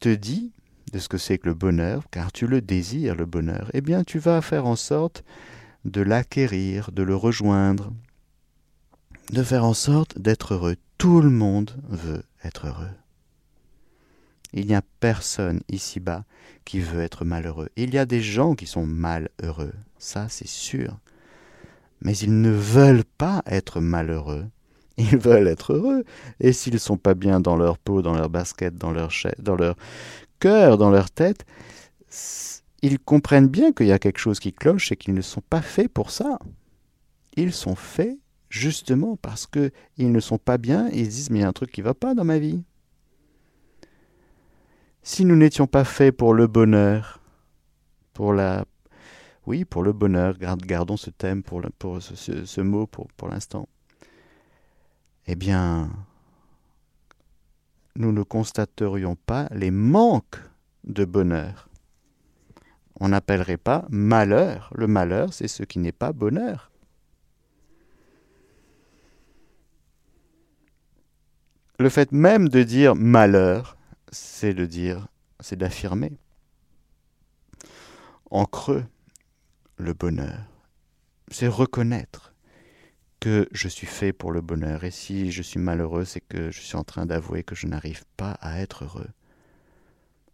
te 0.00 0.08
dit 0.08 0.52
de 0.92 0.98
ce 0.98 1.08
que 1.08 1.18
c'est 1.18 1.38
que 1.38 1.48
le 1.48 1.54
bonheur, 1.54 2.04
car 2.10 2.32
tu 2.32 2.46
le 2.46 2.60
désires, 2.60 3.14
le 3.14 3.26
bonheur, 3.26 3.70
eh 3.74 3.80
bien, 3.80 4.04
tu 4.04 4.18
vas 4.18 4.40
faire 4.40 4.66
en 4.66 4.76
sorte 4.76 5.24
de 5.84 6.00
l'acquérir, 6.00 6.90
de 6.92 7.02
le 7.02 7.16
rejoindre, 7.16 7.92
de 9.32 9.42
faire 9.42 9.64
en 9.64 9.74
sorte 9.74 10.18
d'être 10.18 10.54
heureux. 10.54 10.76
Tout 10.98 11.20
le 11.20 11.30
monde 11.30 11.72
veut 11.88 12.22
être 12.44 12.68
heureux. 12.68 12.90
Il 14.52 14.66
n'y 14.66 14.74
a 14.74 14.82
personne 15.00 15.60
ici-bas 15.68 16.24
qui 16.64 16.80
veut 16.80 17.02
être 17.02 17.24
malheureux. 17.24 17.68
Il 17.76 17.92
y 17.92 17.98
a 17.98 18.06
des 18.06 18.22
gens 18.22 18.54
qui 18.54 18.66
sont 18.66 18.86
malheureux, 18.86 19.74
ça 19.98 20.28
c'est 20.28 20.48
sûr. 20.48 20.98
Mais 22.00 22.16
ils 22.16 22.40
ne 22.40 22.50
veulent 22.50 23.04
pas 23.18 23.42
être 23.46 23.80
malheureux. 23.80 24.46
Ils 24.98 25.18
veulent 25.18 25.48
être 25.48 25.74
heureux. 25.74 26.04
Et 26.40 26.52
s'ils 26.52 26.74
ne 26.74 26.78
sont 26.78 26.96
pas 26.96 27.14
bien 27.14 27.40
dans 27.40 27.56
leur 27.56 27.78
peau, 27.78 28.00
dans 28.00 28.14
leur 28.14 28.30
basket, 28.30 28.76
dans 28.76 28.92
leur, 28.92 29.10
dans 29.38 29.56
leur 29.56 29.76
cœur, 30.38 30.78
dans 30.78 30.90
leur 30.90 31.10
tête, 31.10 31.44
ils 32.82 32.98
comprennent 32.98 33.48
bien 33.48 33.72
qu'il 33.72 33.86
y 33.86 33.92
a 33.92 33.98
quelque 33.98 34.18
chose 34.18 34.40
qui 34.40 34.52
cloche 34.52 34.92
et 34.92 34.96
qu'ils 34.96 35.14
ne 35.14 35.22
sont 35.22 35.42
pas 35.42 35.62
faits 35.62 35.88
pour 35.88 36.10
ça. 36.10 36.38
Ils 37.36 37.52
sont 37.52 37.74
faits 37.74 38.18
justement 38.48 39.16
parce 39.16 39.46
qu'ils 39.46 40.12
ne 40.12 40.20
sont 40.20 40.38
pas 40.38 40.58
bien 40.58 40.88
et 40.88 41.00
ils 41.00 41.08
disent 41.08 41.30
mais 41.30 41.40
il 41.40 41.42
y 41.42 41.44
a 41.44 41.48
un 41.48 41.52
truc 41.52 41.72
qui 41.72 41.80
ne 41.80 41.86
va 41.86 41.94
pas 41.94 42.14
dans 42.14 42.24
ma 42.24 42.38
vie. 42.38 42.62
Si 45.02 45.24
nous 45.24 45.36
n'étions 45.36 45.66
pas 45.66 45.84
faits 45.84 46.16
pour 46.16 46.34
le 46.34 46.46
bonheur, 46.46 47.20
pour 48.12 48.32
la... 48.32 48.64
Oui, 49.46 49.64
pour 49.64 49.84
le 49.84 49.92
bonheur, 49.92 50.36
gardons 50.38 50.96
ce 50.96 51.10
thème, 51.10 51.44
pour, 51.44 51.62
pour 51.78 52.02
ce, 52.02 52.60
mot 52.60 52.88
pour, 52.88 53.06
pour 53.12 53.28
l'instant. 53.28 53.68
Eh 55.28 55.36
bien, 55.36 55.90
nous 57.96 58.12
ne 58.12 58.22
constaterions 58.22 59.16
pas 59.16 59.48
les 59.52 59.70
manques 59.70 60.40
de 60.84 61.04
bonheur. 61.04 61.68
On 63.00 63.08
n'appellerait 63.08 63.56
pas 63.56 63.84
malheur. 63.90 64.72
Le 64.74 64.86
malheur, 64.86 65.32
c'est 65.32 65.48
ce 65.48 65.62
qui 65.62 65.78
n'est 65.78 65.92
pas 65.92 66.12
bonheur. 66.12 66.70
le 71.78 71.88
fait 71.88 72.12
même 72.12 72.48
de 72.48 72.62
dire 72.62 72.94
malheur, 72.94 73.76
c'est 74.10 74.54
de 74.54 74.66
dire, 74.66 75.08
c'est 75.40 75.56
d'affirmer 75.56 76.12
en 78.30 78.44
creux 78.44 78.84
le 79.76 79.92
bonheur. 79.92 80.40
C'est 81.30 81.48
reconnaître 81.48 82.32
que 83.26 83.48
je 83.50 83.66
suis 83.66 83.88
fait 83.88 84.12
pour 84.12 84.30
le 84.30 84.40
bonheur. 84.40 84.84
Et 84.84 84.92
si 84.92 85.32
je 85.32 85.42
suis 85.42 85.58
malheureux, 85.58 86.04
c'est 86.04 86.20
que 86.20 86.52
je 86.52 86.60
suis 86.60 86.76
en 86.76 86.84
train 86.84 87.06
d'avouer 87.06 87.42
que 87.42 87.56
je 87.56 87.66
n'arrive 87.66 88.04
pas 88.16 88.38
à 88.40 88.60
être 88.60 88.84
heureux. 88.84 89.08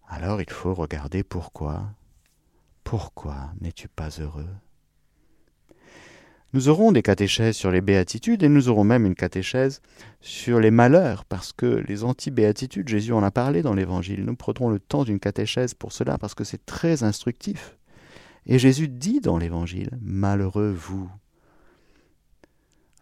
Alors 0.06 0.42
il 0.42 0.50
faut 0.50 0.74
regarder 0.74 1.22
pourquoi. 1.22 1.94
Pourquoi 2.84 3.54
n'es-tu 3.62 3.88
pas 3.88 4.10
heureux? 4.20 4.50
Nous 6.52 6.68
aurons 6.68 6.92
des 6.92 7.00
catéchèses 7.00 7.56
sur 7.56 7.70
les 7.70 7.80
béatitudes 7.80 8.42
et 8.42 8.50
nous 8.50 8.68
aurons 8.68 8.84
même 8.84 9.06
une 9.06 9.14
catéchèse 9.14 9.80
sur 10.20 10.60
les 10.60 10.70
malheurs, 10.70 11.24
parce 11.24 11.54
que 11.54 11.82
les 11.88 12.04
anti-béatitudes, 12.04 12.88
Jésus 12.88 13.14
en 13.14 13.22
a 13.22 13.30
parlé 13.30 13.62
dans 13.62 13.72
l'Évangile. 13.72 14.26
Nous 14.26 14.36
prendrons 14.36 14.68
le 14.68 14.80
temps 14.80 15.04
d'une 15.04 15.18
catéchèse 15.18 15.72
pour 15.72 15.92
cela, 15.92 16.18
parce 16.18 16.34
que 16.34 16.44
c'est 16.44 16.66
très 16.66 17.04
instructif. 17.04 17.78
Et 18.44 18.58
Jésus 18.58 18.88
dit 18.88 19.20
dans 19.20 19.38
l'Évangile, 19.38 19.98
Malheureux 20.02 20.72
vous, 20.72 21.10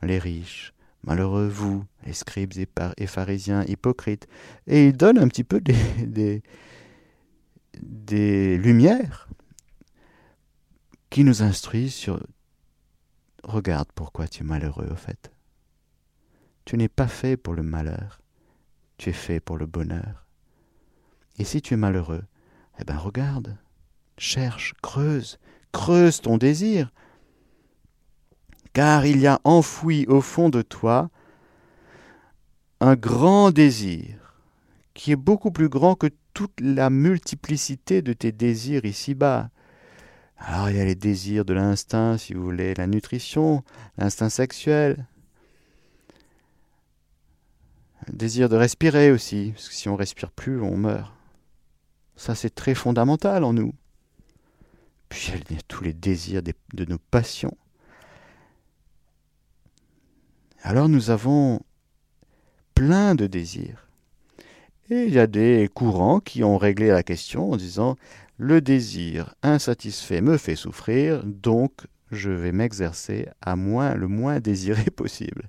les 0.03 0.19
riches, 0.19 0.73
malheureux 1.05 1.49
vous, 1.49 1.85
les 2.07 2.13
scribes 2.13 2.53
et, 2.97 3.07
pharisiens 3.07 3.65
hypocrites. 3.65 4.27
Et 4.67 4.89
il 4.89 4.97
donne 4.97 5.19
un 5.19 5.29
petit 5.29 5.45
peu 5.45 5.61
des, 5.61 5.75
des, 6.07 6.43
des 7.81 8.59
lumières 8.59 9.29
qui 11.11 11.25
nous 11.25 11.43
instruisent 11.43 11.95
sur 11.95 12.21
Regarde 13.43 13.89
pourquoi 13.95 14.29
tu 14.29 14.43
es 14.43 14.47
malheureux 14.47 14.89
au 14.91 14.97
fait. 14.97 15.33
Tu 16.65 16.77
n'es 16.77 16.89
pas 16.89 17.09
fait 17.09 17.37
pour 17.37 17.55
le 17.55 17.63
malheur, 17.63 18.21
tu 18.99 19.11
es 19.11 19.15
fait 19.15 19.41
pour 19.41 19.57
le 19.57 19.67
bonheur. 19.67 20.27
Et 21.39 21.45
si 21.45 21.63
tu 21.63 21.75
es 21.75 21.79
malheureux, 21.79 22.23
eh 22.79 22.85
bien 22.85 22.99
regarde, 22.99 23.57
cherche, 24.19 24.75
creuse, 24.83 25.39
creuse 25.73 26.21
ton 26.21 26.37
désir. 26.37 26.93
Car 28.73 29.07
il 29.07 29.21
y 29.21 29.27
a 29.27 29.41
enfoui 29.45 30.07
au 30.07 30.21
fond 30.21 30.49
de 30.49 30.63
toi 30.63 31.11
un 32.81 32.97
grand 32.97 33.51
désir, 33.51 34.43
qui 34.95 35.13
est 35.13 35.17
beaucoup 35.17 35.51
plus 35.51 35.69
grand 35.69 35.95
que 35.95 36.09
toute 36.33 36.61
la 36.61 36.89
multiplicité 36.89 38.01
de 38.01 38.13
tes 38.13 38.33
désirs 38.33 38.85
ici-bas. 38.85 39.51
Alors 40.39 40.71
il 40.71 40.77
y 40.77 40.81
a 40.81 40.85
les 40.85 40.95
désirs 40.95 41.45
de 41.45 41.53
l'instinct, 41.53 42.17
si 42.17 42.33
vous 42.33 42.43
voulez, 42.43 42.75
la 42.75 42.87
nutrition, 42.87 43.63
l'instinct 43.99 44.31
sexuel, 44.31 45.07
le 48.07 48.15
désir 48.15 48.49
de 48.49 48.57
respirer 48.57 49.11
aussi, 49.11 49.53
parce 49.55 49.69
que 49.69 49.75
si 49.75 49.89
on 49.89 49.97
respire 49.97 50.31
plus, 50.31 50.61
on 50.63 50.77
meurt. 50.77 51.13
Ça 52.17 52.35
c'est 52.35 52.55
très 52.55 52.75
fondamental 52.75 53.45
en 53.45 53.53
nous. 53.53 53.75
Puis 55.11 55.33
il 55.35 55.55
y 55.57 55.59
a 55.59 55.63
tous 55.69 55.85
les 55.85 55.93
désirs 55.93 56.43
de 56.43 56.85
nos 56.87 56.99
passions. 57.11 57.57
Alors 60.63 60.89
nous 60.89 61.11
avons 61.11 61.61
plein 62.75 63.15
de 63.15 63.27
désirs. 63.27 63.89
Et 64.91 65.05
il 65.05 65.15
y 65.15 65.19
a 65.19 65.27
des 65.27 65.69
courants 65.73 66.21
qui 66.21 66.43
ont 66.43 66.59
réglé 66.59 66.89
la 66.89 67.03
question 67.03 67.53
en 67.53 67.57
disant 67.57 67.97
le 68.37 68.61
désir 68.61 69.35
insatisfait 69.43 70.21
me 70.21 70.37
fait 70.37 70.57
souffrir, 70.57 71.23
donc 71.25 71.73
je 72.11 72.31
vais 72.31 72.53
m'exercer 72.53 73.29
à 73.41 73.55
moins 73.55 73.95
le 73.95 74.09
moins 74.09 74.41
désiré 74.41 74.85
possible. 74.97 75.49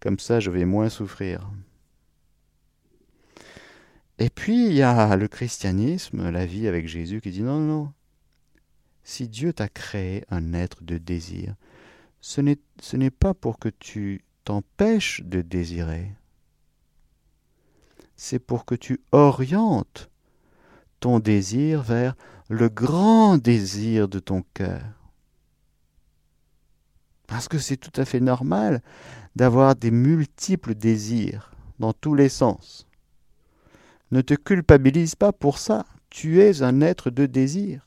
Comme 0.00 0.18
ça, 0.18 0.40
je 0.40 0.50
vais 0.50 0.64
moins 0.64 0.88
souffrir. 0.88 1.50
Et 4.18 4.30
puis, 4.30 4.66
il 4.66 4.72
y 4.74 4.82
a 4.82 5.16
le 5.16 5.28
christianisme, 5.28 6.30
la 6.30 6.46
vie 6.46 6.68
avec 6.68 6.88
Jésus, 6.88 7.20
qui 7.20 7.30
dit 7.30 7.42
non, 7.42 7.58
non, 7.58 7.92
si 9.02 9.28
Dieu 9.28 9.52
t'a 9.52 9.68
créé 9.68 10.24
un 10.30 10.52
être 10.54 10.84
de 10.84 10.98
désir, 10.98 11.54
ce 12.20 12.40
n'est 12.40 13.10
pas 13.10 13.34
pour 13.34 13.58
que 13.58 13.68
tu 13.68 14.22
t'empêches 14.50 15.22
de 15.22 15.42
désirer, 15.42 16.10
c'est 18.16 18.40
pour 18.40 18.64
que 18.64 18.74
tu 18.74 19.00
orientes 19.12 20.10
ton 20.98 21.20
désir 21.20 21.82
vers 21.82 22.16
le 22.48 22.68
grand 22.68 23.38
désir 23.38 24.08
de 24.08 24.18
ton 24.18 24.42
cœur. 24.52 24.82
Parce 27.28 27.46
que 27.46 27.60
c'est 27.60 27.76
tout 27.76 27.92
à 27.94 28.04
fait 28.04 28.18
normal 28.18 28.82
d'avoir 29.36 29.76
des 29.76 29.92
multiples 29.92 30.74
désirs 30.74 31.52
dans 31.78 31.92
tous 31.92 32.16
les 32.16 32.28
sens. 32.28 32.88
Ne 34.10 34.20
te 34.20 34.34
culpabilise 34.34 35.14
pas 35.14 35.30
pour 35.32 35.58
ça. 35.58 35.86
Tu 36.08 36.42
es 36.42 36.60
un 36.62 36.80
être 36.80 37.10
de 37.10 37.26
désir. 37.26 37.86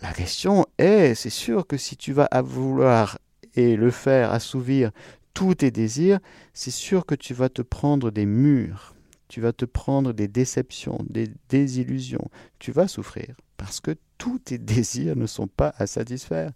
La 0.00 0.14
question 0.14 0.64
est, 0.78 1.14
c'est 1.14 1.28
sûr 1.28 1.66
que 1.66 1.76
si 1.76 1.98
tu 1.98 2.14
vas 2.14 2.30
vouloir 2.42 3.18
et 3.54 3.76
le 3.76 3.90
faire 3.90 4.32
assouvir 4.32 4.90
tous 5.34 5.56
tes 5.56 5.70
désirs, 5.70 6.18
c'est 6.52 6.70
sûr 6.70 7.06
que 7.06 7.14
tu 7.14 7.34
vas 7.34 7.48
te 7.48 7.62
prendre 7.62 8.10
des 8.10 8.26
murs 8.26 8.94
tu 9.32 9.40
vas 9.40 9.54
te 9.54 9.64
prendre 9.64 10.12
des 10.12 10.28
déceptions, 10.28 10.98
des 11.08 11.30
désillusions, 11.48 12.30
tu 12.58 12.70
vas 12.70 12.86
souffrir, 12.86 13.34
parce 13.56 13.80
que 13.80 13.96
tous 14.18 14.38
tes 14.40 14.58
désirs 14.74 15.16
ne 15.16 15.24
sont 15.24 15.46
pas 15.46 15.72
à 15.78 15.86
satisfaire, 15.86 16.52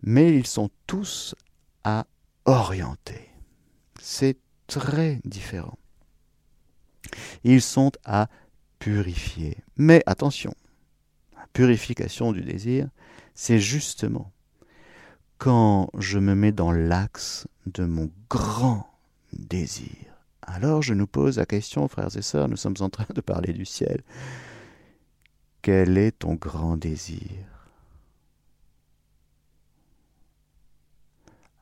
mais 0.00 0.32
ils 0.32 0.46
sont 0.46 0.70
tous 0.86 1.34
à 1.82 2.06
orienter. 2.44 3.30
C'est 4.00 4.38
très 4.68 5.20
différent. 5.24 5.76
Ils 7.42 7.62
sont 7.62 7.90
à 8.04 8.28
purifier. 8.78 9.56
Mais 9.76 10.04
attention, 10.06 10.54
la 11.36 11.48
purification 11.52 12.30
du 12.30 12.42
désir, 12.42 12.88
c'est 13.34 13.58
justement 13.58 14.30
quand 15.40 15.88
je 15.98 16.18
me 16.18 16.34
mets 16.34 16.52
dans 16.52 16.70
l'axe 16.70 17.48
de 17.64 17.86
mon 17.86 18.10
grand 18.28 18.86
désir. 19.32 19.96
Alors 20.42 20.82
je 20.82 20.92
nous 20.92 21.06
pose 21.06 21.38
la 21.38 21.46
question, 21.46 21.88
frères 21.88 22.14
et 22.14 22.20
sœurs, 22.22 22.46
nous 22.46 22.58
sommes 22.58 22.76
en 22.80 22.90
train 22.90 23.06
de 23.14 23.22
parler 23.22 23.54
du 23.54 23.64
ciel. 23.64 24.02
Quel 25.62 25.96
est 25.96 26.18
ton 26.18 26.34
grand 26.34 26.76
désir? 26.76 27.46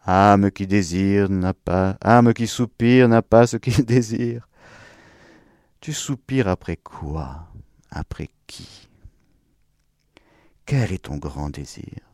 Âme 0.05 0.51
qui 0.51 0.67
désire 0.67 1.29
n'a 1.29 1.55
pas, 1.55 1.99
âme 2.03 2.35
qui 2.35 2.49
soupire 2.49 3.09
n'a 3.09 3.23
pas 3.23 3.47
ce 3.47 3.59
qu'il 3.59 3.85
désire. 3.85 4.49
Tu 5.81 5.93
soupires 5.93 6.49
après 6.49 6.79
quoi? 6.79 7.47
Après 7.91 8.29
qui? 8.49 8.89
Quel 10.67 10.93
est 10.93 11.05
ton 11.05 11.17
grand 11.17 11.51
désir? 11.51 12.08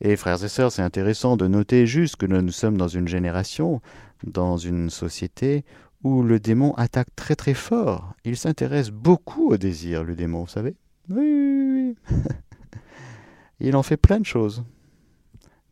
Et 0.00 0.16
frères 0.16 0.42
et 0.44 0.48
sœurs, 0.48 0.72
c'est 0.72 0.82
intéressant 0.82 1.36
de 1.36 1.46
noter 1.46 1.86
juste 1.86 2.16
que 2.16 2.26
nous 2.26 2.52
sommes 2.52 2.76
dans 2.76 2.88
une 2.88 3.08
génération 3.08 3.80
dans 4.24 4.56
une 4.56 4.90
société 4.90 5.64
où 6.02 6.22
le 6.22 6.38
démon 6.38 6.74
attaque 6.74 7.14
très 7.16 7.36
très 7.36 7.54
fort. 7.54 8.14
Il 8.24 8.36
s'intéresse 8.36 8.90
beaucoup 8.90 9.48
au 9.50 9.56
désir, 9.56 10.04
le 10.04 10.14
démon, 10.14 10.42
vous 10.42 10.50
savez 10.50 10.76
Oui, 11.08 11.16
oui, 11.18 11.96
oui. 12.10 12.16
il 13.60 13.76
en 13.76 13.82
fait 13.82 13.96
plein 13.96 14.20
de 14.20 14.26
choses. 14.26 14.64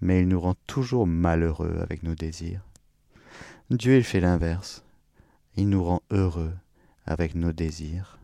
Mais 0.01 0.21
il 0.21 0.29
nous 0.29 0.41
rend 0.41 0.55
toujours 0.67 1.07
malheureux 1.07 1.79
avec 1.81 2.03
nos 2.03 2.15
désirs. 2.15 2.63
Dieu, 3.71 3.97
il 3.97 4.05
fait 4.05 4.21
l'inverse. 4.21 4.85
Il 5.57 5.69
nous 5.69 5.85
rend 5.85 6.03
heureux 6.11 6.53
avec 7.07 7.35
nos 7.35 7.53
désirs. 7.53 8.19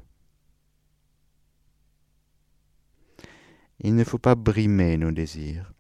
Il 3.83 3.95
ne 3.95 4.05
faut 4.05 4.19
pas 4.19 4.35
brimer 4.35 4.99
nos 4.99 5.11
désirs. 5.11 5.73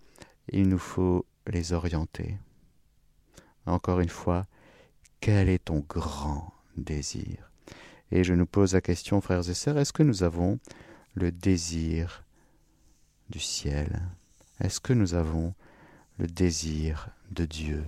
Il 0.53 0.69
nous 0.69 0.79
faut 0.79 1.27
les 1.47 1.73
orienter. 1.73 2.37
Encore 3.67 4.01
une 4.01 4.09
fois, 4.09 4.47
quel 5.21 5.49
est 5.49 5.67
ton 5.67 5.85
grand 5.89 6.53
désir? 6.77 7.51
Et 8.11 8.25
je 8.25 8.35
nous 8.35 8.47
pose 8.47 8.75
la 8.75 8.81
question, 8.81 9.21
frères 9.21 9.49
et 9.49 9.55
sœurs, 9.55 9.79
est-ce 9.79 9.93
que 9.93 10.03
nous 10.03 10.25
avons 10.25 10.59
le 11.15 11.31
désir 11.31 12.25
du 13.29 13.39
ciel? 13.39 14.03
Est-ce 14.61 14.81
que 14.81 14.93
nous 14.93 15.15
avons 15.15 15.55
le 16.19 16.27
désir 16.27 17.09
de 17.31 17.45
Dieu? 17.45 17.85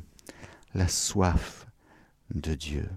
La 0.74 0.88
soif 0.88 1.66
de 2.30 2.54
Dieu 2.54 2.88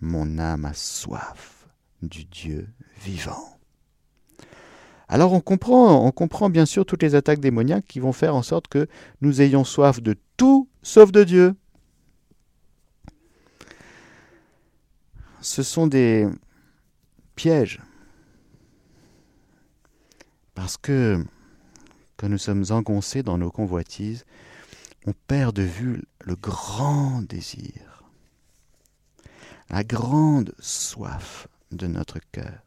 Mon 0.00 0.38
âme 0.38 0.64
a 0.64 0.74
soif 0.74 1.66
du 2.02 2.24
Dieu 2.24 2.68
vivant. 3.00 3.57
Alors 5.08 5.32
on 5.32 5.40
comprend, 5.40 6.04
on 6.04 6.10
comprend 6.10 6.50
bien 6.50 6.66
sûr 6.66 6.84
toutes 6.84 7.02
les 7.02 7.14
attaques 7.14 7.40
démoniaques 7.40 7.86
qui 7.86 7.98
vont 7.98 8.12
faire 8.12 8.34
en 8.34 8.42
sorte 8.42 8.68
que 8.68 8.86
nous 9.20 9.40
ayons 9.40 9.64
soif 9.64 10.02
de 10.02 10.16
tout 10.36 10.68
sauf 10.82 11.12
de 11.12 11.24
Dieu. 11.24 11.54
ce 15.40 15.62
sont 15.62 15.86
des 15.86 16.28
pièges. 17.34 17.80
Parce 20.54 20.76
que 20.76 21.24
quand 22.16 22.28
nous 22.28 22.38
sommes 22.38 22.64
engoncés 22.70 23.22
dans 23.22 23.38
nos 23.38 23.50
convoitises, 23.50 24.24
on 25.06 25.12
perd 25.12 25.54
de 25.54 25.62
vue 25.62 26.02
le 26.20 26.34
grand 26.34 27.22
désir, 27.22 28.02
la 29.70 29.84
grande 29.84 30.54
soif 30.58 31.46
de 31.70 31.86
notre 31.86 32.18
cœur. 32.32 32.64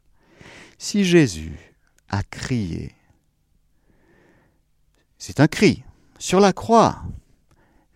Si 0.77 1.03
Jésus 1.03 1.70
a 2.11 2.21
c'est 5.17 5.39
un 5.39 5.47
cri, 5.47 5.83
sur 6.19 6.39
la 6.39 6.53
croix, 6.53 7.01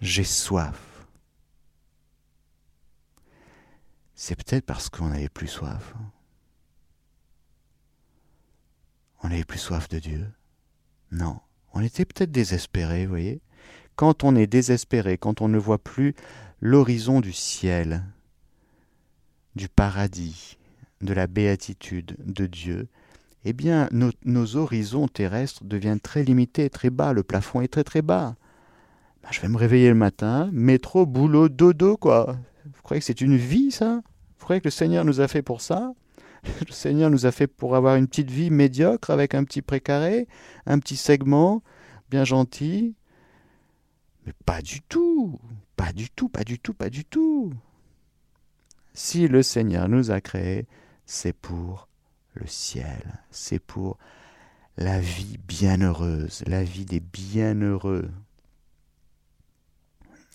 j'ai 0.02 0.24
soif. 0.24 0.86
c'est 4.16 4.36
peut-être 4.36 4.66
parce 4.66 4.90
qu'on 4.90 5.10
n'avait 5.10 5.30
plus 5.30 5.48
soif. 5.48 5.94
On 9.22 9.30
n'avait 9.30 9.44
plus 9.44 9.60
soif 9.60 9.88
de 9.90 10.00
Dieu. 10.00 10.26
Non, 11.12 11.40
on 11.74 11.82
était 11.82 12.06
peut-être 12.06 12.32
désespéré, 12.32 13.06
vous 13.06 13.12
voyez. 13.12 13.42
Quand 13.96 14.24
on 14.24 14.36
est 14.36 14.48
désespéré, 14.48 15.18
quand 15.20 15.42
on 15.42 15.48
ne 15.48 15.60
voit 15.60 15.78
plus 15.78 16.16
l'horizon 16.60 17.22
du 17.22 17.34
ciel, 17.34 18.04
du 19.56 19.70
paradis, 19.70 20.58
de 21.02 21.14
la 21.14 21.28
béatitude 21.28 22.16
de 22.20 22.48
Dieu, 22.48 22.88
eh 23.48 23.54
bien, 23.54 23.88
nos, 23.92 24.56
horizons 24.56 25.08
terrestres 25.08 25.64
deviennent 25.64 26.00
très 26.00 26.24
limités, 26.24 26.70
très 26.72 26.90
bas, 26.90 27.14
le 27.14 27.22
plafond 27.22 27.62
est 27.62 27.68
très 27.68 27.84
très 27.84 28.02
bas. 28.02 28.36
Ben, 29.22 29.30
je 29.32 29.40
vais 29.40 29.48
me 29.48 29.58
réveiller 29.58 29.90
le 29.90 29.96
matin, 29.96 30.50
métro, 30.52 31.06
boulot, 31.06 31.48
dodo, 31.48 31.96
quoi. 31.96 32.38
Vous 32.66 32.82
croyez 32.82 33.00
que 33.00 33.06
c'est 33.06 33.22
une 33.22 33.38
vie, 33.38 33.72
ça? 33.72 34.02
Vous 34.40 34.46
croyez 34.46 34.62
que 34.62 34.68
le 34.68 34.72
Seigneur 34.72 35.06
nous 35.06 35.22
a 35.22 35.28
fait 35.28 35.44
pour 35.44 35.62
ça? 35.62 35.94
Le 36.68 36.74
Seigneur 36.74 37.12
nous 37.12 37.28
a 37.28 37.32
fait 37.32 37.48
pour 37.48 37.76
avoir 37.76 37.96
une 37.96 38.08
petite 38.08 38.32
vie 38.32 38.50
médiocre 38.50 39.12
avec 39.12 39.36
un 39.36 39.44
petit 39.44 39.62
précaré, 39.62 40.28
un 40.66 40.80
petit 40.80 40.98
segment 40.98 41.62
bien 42.10 42.24
gentil. 42.24 42.96
Mais 44.26 44.34
pas 44.46 44.62
du 44.62 44.82
tout. 44.82 45.40
Pas 45.76 45.92
du 45.92 46.10
tout, 46.10 46.30
pas 46.30 46.44
du 46.44 46.60
tout, 46.60 46.74
pas 46.74 46.90
du 46.90 47.06
tout. 47.06 47.54
Si 48.94 49.28
le 49.28 49.44
Seigneur 49.44 49.88
nous 49.88 50.10
a 50.10 50.22
créés, 50.22 50.66
c'est 51.06 51.34
pour 51.34 51.90
le 52.36 52.48
ciel, 52.48 53.20
c'est 53.32 53.60
pour 53.60 53.98
la 54.78 55.00
vie 55.00 55.38
bienheureuse, 55.48 56.44
la 56.48 56.64
vie 56.64 56.86
des 56.86 57.00
bienheureux. 57.00 58.10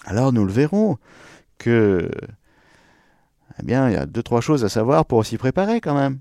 Alors 0.05 0.33
nous 0.33 0.45
le 0.45 0.53
verrons 0.53 0.99
que, 1.59 2.11
eh 3.59 3.63
bien, 3.63 3.89
il 3.89 3.93
y 3.93 3.97
a 3.97 4.07
deux, 4.07 4.23
trois 4.23 4.41
choses 4.41 4.65
à 4.65 4.69
savoir 4.69 5.05
pour 5.05 5.27
s'y 5.27 5.37
préparer 5.37 5.81
quand 5.81 5.95
même, 5.95 6.21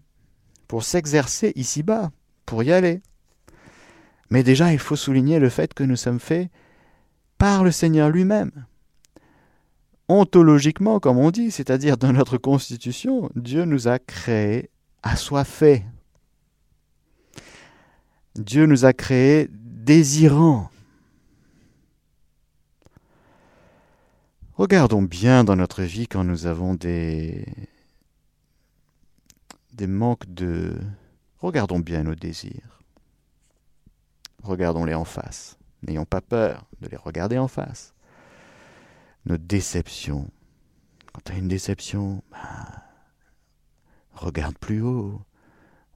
pour 0.67 0.83
s'exercer 0.83 1.53
ici-bas, 1.55 2.11
pour 2.45 2.63
y 2.63 2.71
aller. 2.71 3.01
Mais 4.29 4.43
déjà, 4.43 4.73
il 4.73 4.79
faut 4.79 4.97
souligner 4.97 5.39
le 5.39 5.49
fait 5.49 5.73
que 5.73 5.83
nous 5.83 5.95
sommes 5.95 6.19
faits 6.19 6.49
par 7.37 7.63
le 7.63 7.71
Seigneur 7.71 8.09
lui-même. 8.09 8.51
Ontologiquement, 10.09 10.99
comme 10.99 11.17
on 11.17 11.31
dit, 11.31 11.51
c'est-à-dire 11.51 11.95
dans 11.97 12.11
notre 12.11 12.37
constitution, 12.37 13.29
Dieu 13.35 13.63
nous 13.63 13.87
a 13.87 13.97
créés 13.97 14.69
assoiffés. 15.03 15.85
Dieu 18.35 18.65
nous 18.65 18.85
a 18.85 18.93
créés 18.93 19.47
désirants. 19.51 20.69
Regardons 24.55 25.01
bien 25.01 25.43
dans 25.43 25.55
notre 25.55 25.83
vie 25.83 26.07
quand 26.07 26.23
nous 26.23 26.45
avons 26.45 26.73
des, 26.73 27.45
des 29.73 29.87
manques 29.87 30.31
de... 30.33 30.77
Regardons 31.39 31.79
bien 31.79 32.03
nos 32.03 32.15
désirs. 32.15 32.81
Regardons-les 34.43 34.93
en 34.93 35.05
face. 35.05 35.57
N'ayons 35.83 36.05
pas 36.05 36.21
peur 36.21 36.65
de 36.81 36.89
les 36.89 36.97
regarder 36.97 37.37
en 37.37 37.47
face. 37.47 37.93
Nos 39.25 39.37
déceptions. 39.37 40.29
Quand 41.13 41.21
tu 41.23 41.31
as 41.31 41.37
une 41.37 41.47
déception, 41.47 42.21
bah, 42.31 42.88
regarde 44.19 44.57
plus 44.57 44.81
haut, 44.81 45.21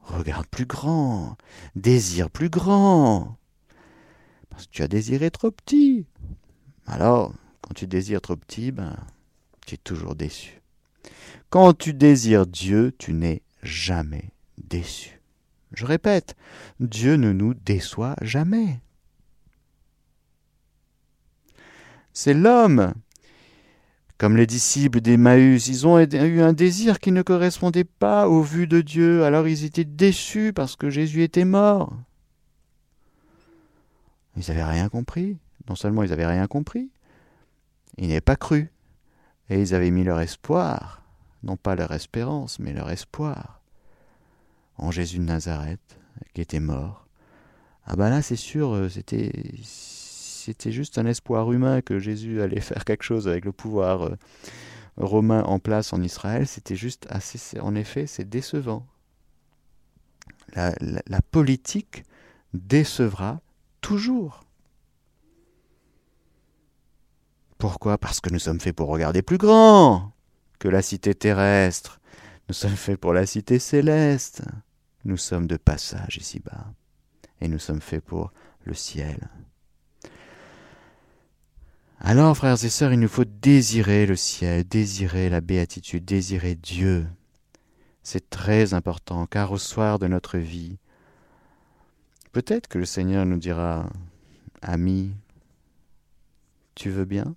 regarde 0.02 0.48
plus 0.48 0.66
grand, 0.66 1.38
désire 1.76 2.30
plus 2.30 2.50
grand. 2.50 3.38
Parce 4.50 4.68
que 4.68 4.72
tu 4.72 4.84
as 4.84 4.88
désiré 4.88 5.32
trop 5.32 5.52
petit. 5.52 6.06
Alors, 6.86 7.34
quand 7.62 7.74
tu 7.74 7.88
désires 7.88 8.22
trop 8.22 8.36
petit, 8.36 8.72
ben, 8.72 8.96
tu 9.66 9.76
es 9.76 9.78
toujours 9.78 10.16
déçu. 10.16 10.62
Quand 11.50 11.74
tu 11.78 11.94
désires 11.94 12.46
Dieu, 12.46 12.94
tu 12.98 13.14
n'es 13.14 13.42
jamais 13.62 14.32
déçu. 14.58 15.22
Je 15.72 15.86
répète, 15.86 16.36
Dieu 16.80 17.16
ne 17.16 17.32
nous 17.32 17.54
déçoit 17.54 18.16
jamais. 18.22 18.80
C'est 22.14 22.34
l'homme. 22.34 22.94
Comme 24.24 24.38
les 24.38 24.48
disciples 24.48 25.02
d'Emmaüs, 25.02 25.68
ils 25.68 25.86
ont 25.86 26.00
eu 26.00 26.42
un 26.42 26.54
désir 26.54 27.00
qui 27.02 27.12
ne 27.12 27.24
correspondait 27.24 27.84
pas 27.84 28.30
au 28.30 28.42
vu 28.42 28.68
de 28.68 28.80
Dieu, 28.80 29.26
alors 29.26 29.50
ils 29.50 29.66
étaient 29.66 29.84
déçus 29.84 30.54
parce 30.56 30.78
que 30.78 30.90
Jésus 30.90 31.24
était 31.24 31.44
mort. 31.44 31.92
Ils 34.38 34.46
n'avaient 34.48 34.64
rien 34.64 34.88
compris. 34.88 35.36
Non 35.68 35.76
seulement 35.76 36.04
ils 36.04 36.12
n'avaient 36.12 36.26
rien 36.26 36.48
compris, 36.48 36.90
ils 37.98 38.08
n'avaient 38.08 38.22
pas 38.22 38.38
cru. 38.38 38.72
Et 39.50 39.60
ils 39.60 39.76
avaient 39.76 39.92
mis 39.92 40.06
leur 40.06 40.22
espoir, 40.22 41.04
non 41.44 41.58
pas 41.58 41.76
leur 41.76 41.92
espérance, 41.92 42.60
mais 42.60 42.72
leur 42.72 42.92
espoir, 42.92 43.62
en 44.78 44.90
Jésus 44.90 45.18
de 45.18 45.26
Nazareth, 45.26 46.00
qui 46.34 46.40
était 46.40 46.62
mort. 46.62 47.08
Ah 47.86 47.98
ben 47.98 48.10
là, 48.10 48.22
c'est 48.22 48.38
sûr, 48.38 48.74
euh, 48.74 48.88
c'était 48.88 49.34
c'était 50.46 50.72
juste 50.72 50.98
un 50.98 51.06
espoir 51.06 51.52
humain 51.52 51.82
que 51.82 52.00
Jésus 52.00 52.42
allait 52.42 52.62
faire 52.72 52.86
quelque 52.86 53.04
chose 53.04 53.28
avec 53.28 53.46
le 53.46 53.52
pouvoir 53.52 54.04
euh, 54.04 54.16
romain 54.98 55.44
en 55.44 55.60
place 55.60 55.94
en 55.94 56.02
Israël. 56.02 56.48
C'était 56.48 56.76
juste 56.76 57.08
assez, 57.10 57.60
en 57.60 57.76
effet, 57.76 58.08
c'est 58.08 58.28
décevant. 58.28 58.86
la 60.56 61.22
politique 61.32 62.04
décevra 62.54 63.42
toujours. 63.82 64.44
Pourquoi? 67.58 67.98
Parce 67.98 68.20
que 68.20 68.30
nous 68.30 68.40
sommes 68.40 68.60
faits 68.60 68.76
pour 68.76 68.90
regarder 68.90 69.22
plus 69.22 69.38
grand 69.38 70.12
que 70.60 70.68
la 70.68 70.82
cité 70.82 71.16
terrestre. 71.16 72.02
Nous 72.50 72.54
sommes 72.54 72.76
faits 72.76 73.00
pour 73.00 73.14
la 73.14 73.26
cité 73.26 73.58
céleste. 73.58 74.44
Nous 75.06 75.16
sommes 75.16 75.48
de 75.48 75.56
passage 75.56 76.18
ici-bas. 76.18 76.74
Et 77.40 77.48
nous 77.48 77.60
sommes 77.60 77.82
faits 77.82 78.04
pour 78.04 78.34
le 78.66 78.74
ciel. 78.74 79.30
Alors, 82.06 82.36
frères 82.36 82.62
et 82.62 82.70
sœurs, 82.70 82.92
il 82.92 83.00
nous 83.00 83.08
faut 83.08 83.24
désirer 83.24 84.06
le 84.06 84.18
ciel, 84.18 84.68
désirer 84.68 85.30
la 85.30 85.40
béatitude, 85.40 86.04
désirer 86.04 86.54
Dieu. 86.54 87.08
C'est 88.04 88.30
très 88.30 88.74
important, 88.74 89.26
car 89.26 89.54
au 89.54 89.58
soir 89.58 90.00
de 90.00 90.08
notre 90.08 90.38
vie, 90.38 90.80
peut-être 92.34 92.68
que 92.68 92.78
le 92.78 92.84
Seigneur 92.84 93.26
nous 93.26 93.38
dira, 93.38 93.90
Ami, 94.62 95.14
tu 96.76 96.90
veux 96.90 97.06
bien? 97.06 97.36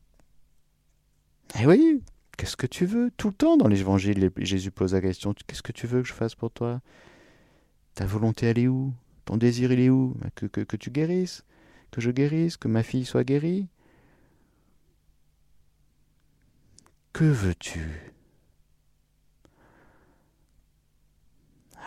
Eh 1.61 1.65
oui, 1.65 2.03
qu'est-ce 2.37 2.57
que 2.57 2.67
tu 2.67 2.87
veux 2.87 3.13
Tout 3.17 3.29
le 3.29 3.35
temps 3.35 3.57
dans 3.57 3.69
l'évangile, 3.69 4.33
Jésus 4.39 4.73
pose 4.73 4.95
la 4.95 5.01
question 5.01 5.33
Qu'est-ce 5.47 5.63
que 5.63 5.71
tu 5.71 5.87
veux 5.87 6.03
que 6.03 6.09
je 6.09 6.13
fasse 6.13 6.35
pour 6.35 6.51
toi? 6.51 6.81
Ta 7.95 8.05
volonté, 8.05 8.47
elle 8.47 8.59
est 8.59 8.67
où? 8.67 8.93
Ton 9.27 9.37
désir, 9.37 9.71
il 9.71 9.79
est 9.79 9.91
où? 9.91 10.17
Que, 10.35 10.47
que, 10.47 10.63
que 10.63 10.77
tu 10.77 10.91
guérisses 10.91 11.45
Que 11.93 12.01
je 12.01 12.11
guérisse 12.11 12.57
Que 12.57 12.67
ma 12.67 12.83
fille 12.83 13.05
soit 13.05 13.23
guérie 13.23 13.69
Que 17.17 17.25
veux-tu? 17.25 18.13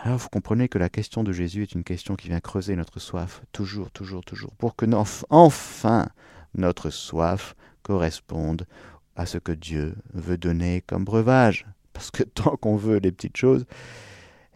Alors 0.02 0.18
vous 0.18 0.28
comprenez 0.28 0.68
que 0.68 0.76
la 0.76 0.88
question 0.88 1.22
de 1.22 1.30
Jésus 1.30 1.62
est 1.62 1.72
une 1.72 1.84
question 1.84 2.16
qui 2.16 2.26
vient 2.26 2.40
creuser 2.40 2.74
notre 2.74 2.98
soif, 2.98 3.40
toujours, 3.52 3.92
toujours, 3.92 4.24
toujours, 4.24 4.52
pour 4.56 4.74
que 4.74 4.86
enfin 5.30 6.08
notre 6.54 6.90
soif 6.90 7.54
corresponde 7.84 8.66
à 9.14 9.24
ce 9.24 9.38
que 9.38 9.52
Dieu 9.52 9.94
veut 10.14 10.36
donner 10.36 10.82
comme 10.84 11.04
breuvage. 11.04 11.64
Parce 11.92 12.10
que 12.10 12.24
tant 12.24 12.56
qu'on 12.56 12.74
veut 12.74 12.98
les 12.98 13.12
petites 13.12 13.36
choses, 13.36 13.66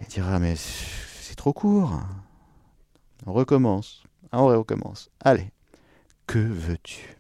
il 0.00 0.08
dira 0.08 0.40
mais 0.40 0.56
c'est 0.56 1.37
trop 1.37 1.52
court. 1.52 2.00
On 3.26 3.32
recommence. 3.32 4.02
Ah, 4.32 4.42
on 4.42 4.48
recommence. 4.48 5.08
Allez, 5.20 5.52
que 6.26 6.40
veux-tu? 6.40 7.14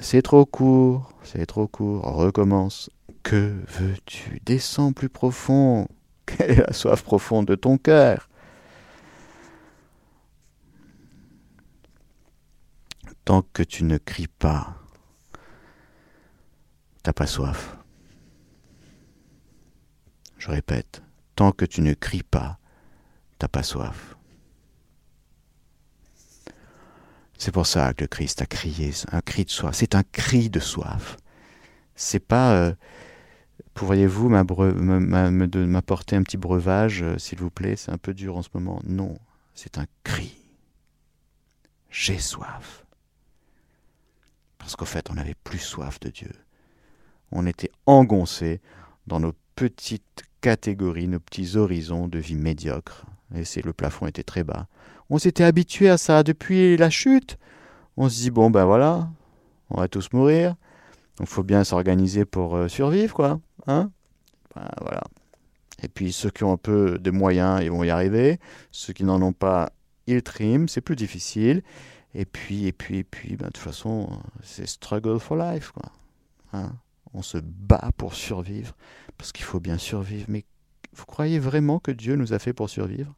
C'est 0.00 0.22
trop 0.22 0.46
court, 0.46 1.12
c'est 1.22 1.44
trop 1.44 1.66
court. 1.66 2.02
Recommence. 2.02 2.88
Que 3.22 3.54
veux-tu 3.78 4.40
Descends 4.46 4.92
plus 4.92 5.10
profond. 5.10 5.86
Quelle 6.24 6.52
est 6.52 6.66
la 6.66 6.72
soif 6.72 7.02
profonde 7.02 7.46
de 7.46 7.54
ton 7.54 7.76
cœur? 7.76 8.30
Tant 13.26 13.42
que 13.52 13.62
tu 13.62 13.84
ne 13.84 13.98
cries 13.98 14.28
pas, 14.28 14.76
t'as 17.02 17.12
pas 17.12 17.26
soif. 17.26 17.76
Je 20.38 20.50
répète, 20.50 21.02
tant 21.36 21.52
que 21.52 21.66
tu 21.66 21.82
ne 21.82 21.92
cries 21.92 22.22
pas, 22.22 22.58
t'as 23.38 23.48
pas 23.48 23.62
soif. 23.62 24.16
C'est 27.38 27.52
pour 27.52 27.66
ça 27.66 27.92
que 27.94 28.04
le 28.04 28.08
Christ 28.08 28.42
a 28.42 28.46
crié, 28.46 28.92
un 29.12 29.20
cri 29.20 29.44
de 29.44 29.50
soif. 29.50 29.74
C'est 29.74 29.94
un 29.94 30.02
cri 30.02 30.50
de 30.50 30.60
soif. 30.60 31.16
C'est 31.96 32.20
pas 32.20 32.54
euh, 32.54 32.74
pourriez-vous 33.74 34.28
m'apporter 34.28 36.16
un 36.16 36.22
petit 36.22 36.36
breuvage, 36.36 37.02
euh, 37.02 37.18
s'il 37.18 37.38
vous 37.38 37.50
plaît? 37.50 37.76
C'est 37.76 37.90
un 37.92 37.98
peu 37.98 38.14
dur 38.14 38.36
en 38.36 38.42
ce 38.42 38.48
moment. 38.54 38.80
Non, 38.84 39.18
c'est 39.54 39.78
un 39.78 39.86
cri. 40.04 40.36
J'ai 41.90 42.18
soif. 42.18 42.84
Parce 44.58 44.76
qu'au 44.76 44.86
fait, 44.86 45.10
on 45.10 45.14
n'avait 45.14 45.36
plus 45.44 45.58
soif 45.58 46.00
de 46.00 46.08
Dieu. 46.08 46.32
On 47.30 47.46
était 47.46 47.70
engoncé 47.86 48.60
dans 49.06 49.20
nos 49.20 49.34
petites 49.56 50.24
catégories, 50.40 51.08
nos 51.08 51.20
petits 51.20 51.56
horizons 51.56 52.08
de 52.08 52.18
vie 52.18 52.36
médiocre. 52.36 53.04
Et 53.34 53.44
le 53.62 53.72
plafond 53.72 54.06
était 54.06 54.22
très 54.22 54.44
bas. 54.44 54.66
On 55.10 55.18
s'était 55.18 55.44
habitué 55.44 55.88
à 55.88 55.98
ça 55.98 56.22
depuis 56.22 56.76
la 56.76 56.90
chute. 56.90 57.38
On 57.96 58.08
se 58.08 58.16
dit 58.16 58.30
bon 58.30 58.50
ben 58.50 58.64
voilà, 58.64 59.08
on 59.70 59.80
va 59.80 59.88
tous 59.88 60.12
mourir. 60.12 60.54
Donc 61.18 61.28
faut 61.28 61.42
bien 61.42 61.62
s'organiser 61.64 62.24
pour 62.24 62.56
euh, 62.56 62.68
survivre 62.68 63.14
quoi, 63.14 63.40
hein 63.66 63.90
ben, 64.54 64.68
Voilà. 64.80 65.02
Et 65.82 65.88
puis 65.88 66.12
ceux 66.12 66.30
qui 66.30 66.44
ont 66.44 66.52
un 66.52 66.56
peu 66.56 66.98
de 66.98 67.10
moyens, 67.10 67.60
ils 67.62 67.70
vont 67.70 67.84
y 67.84 67.90
arriver. 67.90 68.38
Ceux 68.70 68.92
qui 68.92 69.04
n'en 69.04 69.20
ont 69.22 69.32
pas, 69.32 69.70
ils 70.06 70.22
triment, 70.22 70.68
c'est 70.68 70.80
plus 70.80 70.96
difficile. 70.96 71.62
Et 72.14 72.24
puis, 72.24 72.66
et 72.66 72.72
puis, 72.72 72.98
et 72.98 73.04
puis, 73.04 73.36
ben, 73.36 73.46
de 73.46 73.52
toute 73.52 73.58
façon, 73.58 74.08
c'est 74.42 74.66
struggle 74.66 75.18
for 75.18 75.36
life, 75.36 75.72
quoi. 75.72 75.90
Hein. 76.52 76.72
on 77.12 77.22
se 77.22 77.38
bat 77.38 77.90
pour 77.96 78.14
survivre, 78.14 78.76
parce 79.18 79.32
qu'il 79.32 79.44
faut 79.44 79.58
bien 79.58 79.76
survivre. 79.76 80.26
Mais 80.28 80.44
vous 80.94 81.04
croyez 81.04 81.40
vraiment 81.40 81.80
que 81.80 81.90
Dieu 81.90 82.14
nous 82.14 82.32
a 82.32 82.38
fait 82.38 82.52
pour 82.52 82.70
survivre? 82.70 83.12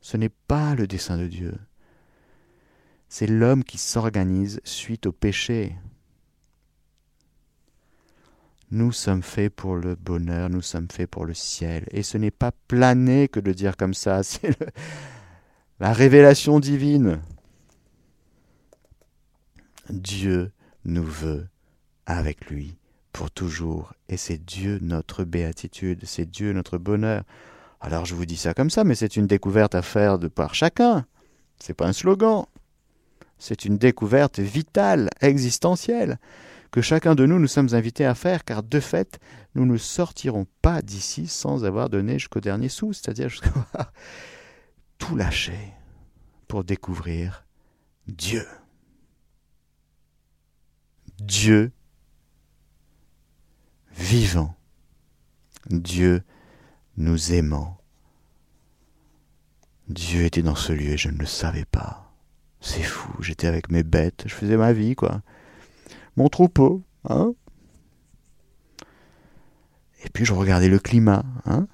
Ce 0.00 0.16
n'est 0.16 0.30
pas 0.30 0.74
le 0.74 0.86
dessein 0.86 1.18
de 1.18 1.26
Dieu. 1.26 1.54
C'est 3.08 3.26
l'homme 3.26 3.64
qui 3.64 3.78
s'organise 3.78 4.60
suite 4.64 5.06
au 5.06 5.12
péché. 5.12 5.74
Nous 8.70 8.92
sommes 8.92 9.22
faits 9.22 9.52
pour 9.52 9.74
le 9.74 9.96
bonheur, 9.96 10.48
nous 10.48 10.62
sommes 10.62 10.88
faits 10.90 11.10
pour 11.10 11.24
le 11.24 11.34
ciel. 11.34 11.86
Et 11.90 12.04
ce 12.04 12.18
n'est 12.18 12.30
pas 12.30 12.52
planer 12.68 13.26
que 13.26 13.40
de 13.40 13.52
dire 13.52 13.76
comme 13.76 13.94
ça, 13.94 14.22
c'est 14.22 14.56
la 15.80 15.92
révélation 15.92 16.60
divine. 16.60 17.20
Dieu 19.88 20.52
nous 20.84 21.04
veut 21.04 21.48
avec 22.06 22.46
lui 22.46 22.76
pour 23.12 23.30
toujours. 23.30 23.92
Et 24.08 24.16
c'est 24.16 24.38
Dieu 24.38 24.78
notre 24.80 25.24
béatitude, 25.24 26.04
c'est 26.04 26.30
Dieu 26.30 26.52
notre 26.52 26.78
bonheur. 26.78 27.24
Alors 27.80 28.04
je 28.04 28.14
vous 28.14 28.26
dis 28.26 28.36
ça 28.36 28.52
comme 28.52 28.70
ça, 28.70 28.84
mais 28.84 28.94
c'est 28.94 29.16
une 29.16 29.26
découverte 29.26 29.74
à 29.74 29.82
faire 29.82 30.18
de 30.18 30.28
par 30.28 30.54
chacun. 30.54 31.06
C'est 31.58 31.74
pas 31.74 31.86
un 31.86 31.92
slogan. 31.92 32.44
C'est 33.38 33.64
une 33.64 33.78
découverte 33.78 34.38
vitale, 34.38 35.08
existentielle, 35.22 36.18
que 36.70 36.82
chacun 36.82 37.14
de 37.14 37.24
nous 37.24 37.38
nous 37.38 37.46
sommes 37.46 37.72
invités 37.72 38.04
à 38.04 38.14
faire, 38.14 38.44
car 38.44 38.62
de 38.62 38.80
fait, 38.80 39.18
nous 39.54 39.64
ne 39.64 39.78
sortirons 39.78 40.46
pas 40.60 40.82
d'ici 40.82 41.26
sans 41.26 41.64
avoir 41.64 41.88
donné 41.88 42.18
jusqu'au 42.18 42.40
dernier 42.40 42.68
sou, 42.68 42.92
c'est-à-dire 42.92 43.30
jusqu'à 43.30 43.50
tout 44.98 45.16
lâcher 45.16 45.72
pour 46.48 46.64
découvrir 46.64 47.46
Dieu. 48.06 48.46
Dieu 51.18 51.72
vivant, 53.92 54.54
Dieu 55.68 56.22
nous 57.00 57.32
aimant. 57.32 57.78
Dieu 59.88 60.24
était 60.24 60.42
dans 60.42 60.54
ce 60.54 60.72
lieu 60.72 60.90
et 60.90 60.98
je 60.98 61.08
ne 61.08 61.18
le 61.18 61.26
savais 61.26 61.64
pas. 61.64 62.12
C'est 62.60 62.82
fou, 62.82 63.10
j'étais 63.22 63.46
avec 63.46 63.70
mes 63.70 63.82
bêtes, 63.82 64.24
je 64.26 64.34
faisais 64.34 64.56
ma 64.56 64.72
vie, 64.72 64.94
quoi. 64.94 65.22
Mon 66.16 66.28
troupeau, 66.28 66.82
hein. 67.08 67.32
Et 70.04 70.10
puis 70.10 70.24
je 70.24 70.34
regardais 70.34 70.68
le 70.68 70.78
climat, 70.78 71.24
hein. 71.46 71.66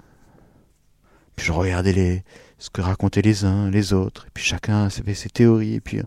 Puis 1.35 1.45
je 1.45 1.51
regardais 1.51 1.93
les, 1.93 2.23
ce 2.57 2.69
que 2.69 2.81
racontaient 2.81 3.21
les 3.21 3.43
uns, 3.43 3.69
les 3.69 3.93
autres, 3.93 4.27
et 4.27 4.31
puis 4.33 4.43
chacun 4.43 4.85
avait 4.85 5.13
ses 5.13 5.29
théories, 5.29 5.75
et 5.75 5.81
puis, 5.81 6.01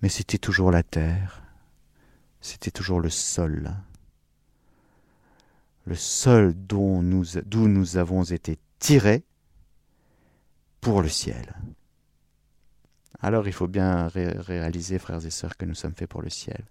mais 0.00 0.08
c'était 0.08 0.38
toujours 0.38 0.70
la 0.70 0.82
terre, 0.82 1.42
c'était 2.40 2.70
toujours 2.70 3.00
le 3.00 3.10
sol, 3.10 3.76
le 5.90 5.96
sol 5.96 6.54
d'où 6.54 7.02
nous, 7.02 7.24
nous 7.66 7.96
avons 7.96 8.22
été 8.22 8.58
tirés 8.78 9.24
pour 10.80 11.02
le 11.02 11.08
ciel. 11.08 11.56
Alors 13.20 13.48
il 13.48 13.52
faut 13.52 13.66
bien 13.66 14.06
réaliser, 14.06 15.00
frères 15.00 15.26
et 15.26 15.30
sœurs, 15.30 15.56
que 15.56 15.64
nous 15.64 15.74
sommes 15.74 15.94
faits 15.96 16.08
pour 16.08 16.22
le 16.22 16.30
ciel. 16.30 16.64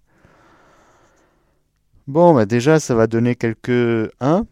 Bon, 2.06 2.34
bah 2.34 2.46
déjà, 2.46 2.80
ça 2.80 2.94
va 2.94 3.06
donner 3.06 3.36
quelques 3.36 4.10
hein, 4.20 4.46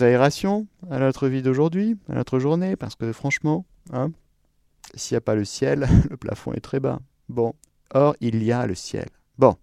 aérations 0.00 0.66
à 0.90 0.98
notre 0.98 1.28
vie 1.28 1.42
d'aujourd'hui, 1.42 1.98
à 2.08 2.14
notre 2.14 2.38
journée, 2.38 2.76
parce 2.76 2.94
que 2.94 3.12
franchement, 3.12 3.66
hein, 3.92 4.10
s'il 4.94 5.16
n'y 5.16 5.18
a 5.18 5.20
pas 5.20 5.34
le 5.34 5.44
ciel, 5.44 5.86
le 6.10 6.16
plafond 6.16 6.54
est 6.54 6.60
très 6.60 6.80
bas. 6.80 6.98
Bon, 7.28 7.52
or, 7.92 8.16
il 8.20 8.42
y 8.42 8.52
a 8.52 8.66
le 8.66 8.74
ciel. 8.74 9.08
Bon. 9.36 9.54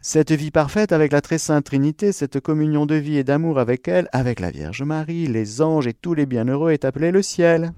Cette 0.00 0.30
vie 0.30 0.52
parfaite 0.52 0.92
avec 0.92 1.10
la 1.10 1.20
très 1.20 1.38
sainte 1.38 1.64
Trinité, 1.64 2.12
cette 2.12 2.38
communion 2.38 2.86
de 2.86 2.94
vie 2.94 3.16
et 3.16 3.24
d'amour 3.24 3.58
avec 3.58 3.88
elle, 3.88 4.08
avec 4.12 4.38
la 4.38 4.52
Vierge 4.52 4.82
Marie, 4.82 5.26
les 5.26 5.60
anges 5.60 5.88
et 5.88 5.94
tous 5.94 6.14
les 6.14 6.24
bienheureux 6.24 6.70
est 6.70 6.84
appelé 6.84 7.10
le 7.10 7.20
ciel. 7.20 7.72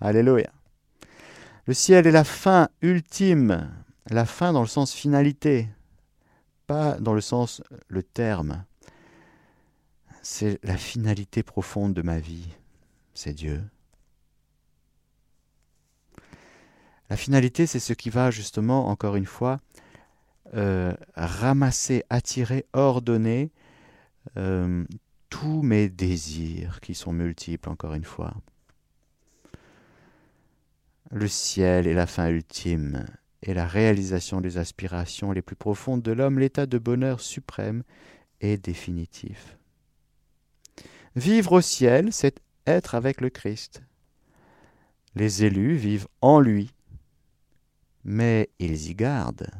Alléluia. 0.00 0.50
Le 1.66 1.74
ciel 1.74 2.06
est 2.06 2.12
la 2.12 2.22
fin 2.22 2.68
ultime, 2.80 3.68
la 4.08 4.24
fin 4.24 4.52
dans 4.52 4.60
le 4.60 4.68
sens 4.68 4.92
finalité, 4.92 5.68
pas 6.68 6.96
dans 7.00 7.14
le 7.14 7.20
sens 7.20 7.60
le 7.88 8.04
terme. 8.04 8.64
C'est 10.22 10.60
la 10.62 10.76
finalité 10.76 11.42
profonde 11.42 11.92
de 11.92 12.02
ma 12.02 12.20
vie, 12.20 12.48
c'est 13.14 13.32
Dieu. 13.32 13.64
La 17.10 17.16
finalité, 17.16 17.66
c'est 17.66 17.80
ce 17.80 17.92
qui 17.92 18.10
va 18.10 18.30
justement, 18.30 18.88
encore 18.88 19.16
une 19.16 19.26
fois, 19.26 19.58
euh, 20.54 20.92
ramasser, 21.14 22.04
attirer, 22.08 22.66
ordonner 22.72 23.50
euh, 24.36 24.84
tous 25.28 25.62
mes 25.62 25.88
désirs 25.88 26.80
qui 26.80 26.94
sont 26.94 27.12
multiples, 27.12 27.68
encore 27.68 27.94
une 27.94 28.04
fois. 28.04 28.34
Le 31.10 31.28
ciel 31.28 31.86
est 31.86 31.94
la 31.94 32.06
fin 32.06 32.28
ultime 32.28 33.04
et 33.42 33.54
la 33.54 33.66
réalisation 33.66 34.40
des 34.40 34.58
aspirations 34.58 35.32
les 35.32 35.42
plus 35.42 35.56
profondes 35.56 36.02
de 36.02 36.12
l'homme, 36.12 36.38
l'état 36.38 36.66
de 36.66 36.78
bonheur 36.78 37.20
suprême 37.20 37.82
et 38.40 38.56
définitif. 38.56 39.56
Vivre 41.14 41.52
au 41.52 41.60
ciel, 41.60 42.12
c'est 42.12 42.40
être 42.66 42.94
avec 42.94 43.20
le 43.20 43.30
Christ. 43.30 43.82
Les 45.14 45.44
élus 45.44 45.76
vivent 45.76 46.08
en 46.20 46.40
lui, 46.40 46.72
mais 48.04 48.50
ils 48.58 48.90
y 48.90 48.94
gardent 48.94 49.50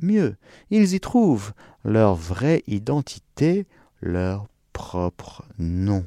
Mieux, 0.00 0.36
ils 0.70 0.94
y 0.94 1.00
trouvent 1.00 1.52
leur 1.84 2.14
vraie 2.14 2.62
identité, 2.66 3.66
leur 4.00 4.46
propre 4.72 5.44
nom. 5.58 6.04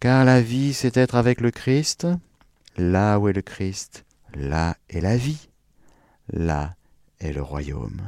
Car 0.00 0.24
la 0.24 0.42
vie, 0.42 0.74
c'est 0.74 0.96
être 0.96 1.14
avec 1.14 1.40
le 1.40 1.50
Christ. 1.50 2.06
Là 2.76 3.18
où 3.18 3.28
est 3.28 3.32
le 3.32 3.42
Christ, 3.42 4.04
là 4.34 4.76
est 4.90 5.00
la 5.00 5.16
vie. 5.16 5.48
Là 6.30 6.76
est 7.20 7.32
le 7.32 7.42
royaume. 7.42 8.02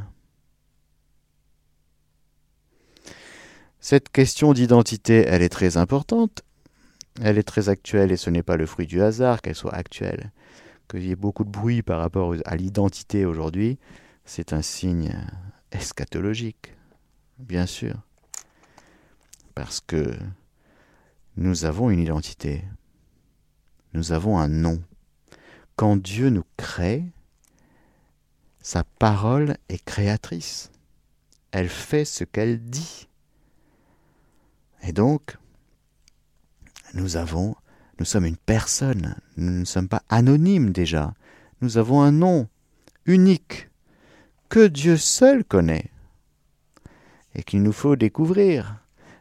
Cette 3.80 4.10
question 4.10 4.52
d'identité, 4.52 5.24
elle 5.26 5.40
est 5.40 5.48
très 5.48 5.78
importante. 5.78 6.42
Elle 7.22 7.38
est 7.38 7.42
très 7.42 7.70
actuelle 7.70 8.12
et 8.12 8.18
ce 8.18 8.28
n'est 8.28 8.42
pas 8.42 8.56
le 8.56 8.66
fruit 8.66 8.86
du 8.86 9.00
hasard 9.02 9.40
qu'elle 9.40 9.54
soit 9.54 9.74
actuelle 9.74 10.30
qu'il 10.88 11.04
y 11.04 11.10
ait 11.10 11.16
beaucoup 11.16 11.44
de 11.44 11.50
bruit 11.50 11.82
par 11.82 12.00
rapport 12.00 12.34
à 12.44 12.56
l'identité 12.56 13.24
aujourd'hui, 13.24 13.78
c'est 14.24 14.52
un 14.52 14.62
signe 14.62 15.14
eschatologique, 15.70 16.74
bien 17.38 17.66
sûr. 17.66 17.94
Parce 19.54 19.80
que 19.80 20.16
nous 21.36 21.64
avons 21.64 21.90
une 21.90 22.00
identité, 22.00 22.64
nous 23.92 24.12
avons 24.12 24.38
un 24.38 24.48
nom. 24.48 24.82
Quand 25.76 25.96
Dieu 25.96 26.30
nous 26.30 26.44
crée, 26.56 27.04
sa 28.60 28.84
parole 28.84 29.56
est 29.68 29.82
créatrice. 29.84 30.70
Elle 31.52 31.68
fait 31.68 32.04
ce 32.04 32.24
qu'elle 32.24 32.60
dit. 32.60 33.08
Et 34.82 34.92
donc, 34.92 35.38
nous 36.94 37.16
avons 37.16 37.56
nous 37.98 38.04
sommes 38.04 38.26
une 38.26 38.36
personne, 38.36 39.16
nous 39.36 39.50
ne 39.50 39.64
sommes 39.64 39.88
pas 39.88 40.02
anonymes 40.08 40.72
déjà. 40.72 41.14
Nous 41.60 41.78
avons 41.78 42.00
un 42.02 42.12
nom 42.12 42.48
unique 43.06 43.68
que 44.48 44.66
Dieu 44.66 44.96
seul 44.96 45.44
connaît 45.44 45.90
et 47.34 47.42
qu'il 47.42 47.62
nous 47.62 47.72
faut 47.72 47.96
découvrir 47.96 48.76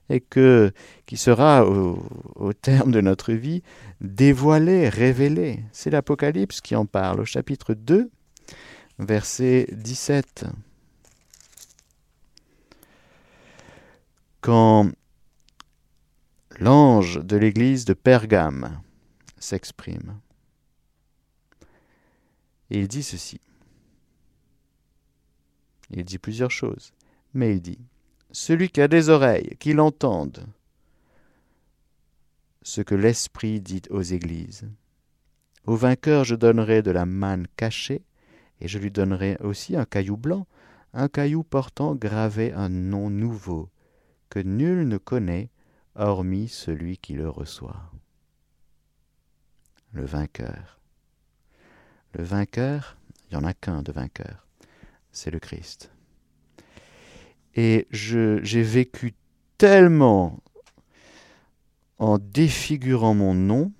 et 0.09 0.21
que 0.21 0.71
qui 1.05 1.17
sera 1.17 1.65
au, 1.65 2.01
au, 2.35 2.53
terme 2.53 2.91
de 2.91 3.01
notre 3.01 3.33
vie 3.33 3.61
dévoilé, 3.99 4.89
révélé. 4.89 5.63
C'est 5.71 5.89
l'Apocalypse 5.89 6.61
qui 6.61 6.75
en 6.75 6.85
parle 6.85 7.19
au 7.19 7.25
chapitre 7.25 7.73
2, 7.73 8.09
verset 8.99 9.67
17. 9.71 10.45
Quand 14.39 14.89
l'ange 16.59 17.23
de 17.23 17.37
l'église 17.37 17.85
de 17.85 17.93
Pergame 17.93 18.81
s'exprime. 19.37 20.19
Et 22.69 22.79
il 22.79 22.87
dit 22.87 23.03
ceci. 23.03 23.39
Il 25.89 26.03
dit 26.03 26.17
plusieurs 26.17 26.51
choses, 26.51 26.93
mais 27.33 27.55
il 27.55 27.61
dit 27.61 27.79
Celui 28.31 28.69
qui 28.69 28.81
a 28.81 28.87
des 28.87 29.09
oreilles, 29.09 29.55
qu'il 29.59 29.79
entende 29.79 30.45
ce 32.61 32.81
que 32.81 32.95
l'Esprit 32.95 33.61
dit 33.61 33.83
aux 33.89 34.01
églises. 34.01 34.67
Au 35.65 35.75
vainqueur, 35.75 36.25
je 36.25 36.35
donnerai 36.35 36.81
de 36.81 36.91
la 36.91 37.05
manne 37.05 37.47
cachée, 37.55 38.03
et 38.59 38.67
je 38.67 38.79
lui 38.79 38.91
donnerai 38.91 39.37
aussi 39.39 39.77
un 39.77 39.85
caillou 39.85 40.17
blanc, 40.17 40.47
un 40.93 41.07
caillou 41.07 41.43
portant 41.43 41.95
gravé 41.95 42.51
un 42.51 42.67
nom 42.69 43.09
nouveau, 43.09 43.69
que 44.29 44.39
nul 44.39 44.87
ne 44.87 44.97
connaît 44.97 45.49
hormis 45.97 46.47
celui 46.47 46.97
qui 46.97 47.13
le 47.13 47.29
reçoit. 47.29 47.91
Le 49.91 50.05
vainqueur. 50.05 50.79
Le 52.13 52.23
vainqueur, 52.23 52.97
il 53.25 53.37
n'y 53.37 53.43
en 53.43 53.47
a 53.47 53.53
qu'un 53.53 53.81
de 53.81 53.91
vainqueur, 53.91 54.47
c'est 55.11 55.31
le 55.31 55.39
Christ. 55.39 55.91
Et 57.55 57.87
j'ai 57.91 58.61
vécu 58.61 59.15
tellement 59.57 60.39
en 61.97 62.19
défigurant 62.19 63.15
mon 63.15 63.33
nom, 63.33 63.71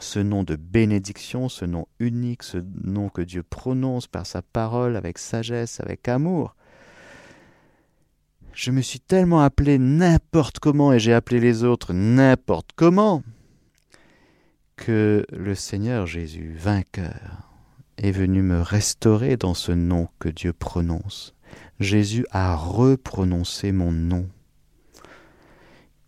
ce 0.00 0.18
nom 0.18 0.42
de 0.42 0.56
bénédiction, 0.56 1.48
ce 1.48 1.64
nom 1.64 1.86
unique, 2.00 2.42
ce 2.42 2.58
nom 2.82 3.08
que 3.08 3.22
Dieu 3.22 3.42
prononce 3.42 4.06
par 4.06 4.26
sa 4.26 4.42
parole 4.42 4.96
avec 4.96 5.18
sagesse, 5.18 5.80
avec 5.80 6.08
amour. 6.08 6.56
Je 8.54 8.70
me 8.70 8.82
suis 8.82 9.00
tellement 9.00 9.40
appelé 9.40 9.78
n'importe 9.78 10.58
comment 10.58 10.92
et 10.92 10.98
j'ai 10.98 11.14
appelé 11.14 11.40
les 11.40 11.64
autres 11.64 11.92
n'importe 11.92 12.70
comment 12.76 13.22
que 14.76 15.24
le 15.32 15.54
Seigneur 15.54 16.06
Jésus, 16.06 16.54
vainqueur, 16.58 17.48
est 17.96 18.10
venu 18.10 18.42
me 18.42 18.60
restaurer 18.60 19.36
dans 19.36 19.54
ce 19.54 19.72
nom 19.72 20.08
que 20.18 20.28
Dieu 20.28 20.52
prononce. 20.52 21.34
Jésus 21.80 22.26
a 22.30 22.54
reprononcé 22.54 23.72
mon 23.72 23.90
nom 23.90 24.28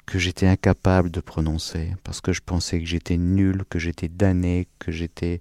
que 0.06 0.18
j'étais 0.18 0.46
incapable 0.46 1.10
de 1.10 1.20
prononcer 1.20 1.94
parce 2.04 2.20
que 2.20 2.32
je 2.32 2.42
pensais 2.44 2.78
que 2.78 2.86
j'étais 2.86 3.16
nul, 3.16 3.64
que 3.70 3.78
j'étais 3.78 4.08
damné, 4.08 4.68
que 4.78 4.92
j'étais 4.92 5.40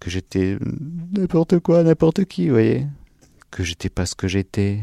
que 0.00 0.10
j'étais 0.10 0.58
n'importe 1.12 1.60
quoi, 1.60 1.82
n'importe 1.82 2.24
qui, 2.24 2.48
vous 2.48 2.54
voyez, 2.54 2.86
que 3.50 3.62
j'étais 3.62 3.88
pas 3.88 4.06
ce 4.06 4.14
que 4.14 4.28
j'étais. 4.28 4.82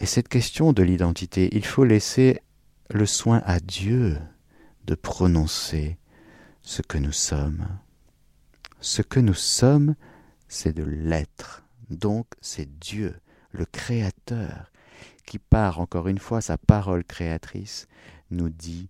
Et 0.00 0.06
cette 0.06 0.28
question 0.28 0.72
de 0.72 0.82
l'identité, 0.82 1.48
il 1.52 1.64
faut 1.64 1.84
laisser 1.84 2.40
le 2.90 3.04
soin 3.04 3.42
à 3.44 3.58
Dieu 3.58 4.16
de 4.86 4.94
prononcer 4.94 5.98
ce 6.62 6.82
que 6.82 6.98
nous 6.98 7.12
sommes. 7.12 7.66
Ce 8.80 9.02
que 9.02 9.18
nous 9.18 9.34
sommes, 9.34 9.96
c'est 10.46 10.72
de 10.72 10.84
l'être. 10.84 11.64
Donc 11.90 12.26
c'est 12.40 12.78
Dieu, 12.78 13.18
le 13.50 13.64
Créateur, 13.64 14.70
qui 15.26 15.38
par 15.38 15.80
encore 15.80 16.08
une 16.08 16.18
fois 16.18 16.40
sa 16.40 16.56
parole 16.56 17.04
créatrice 17.04 17.88
nous 18.30 18.50
dit 18.50 18.88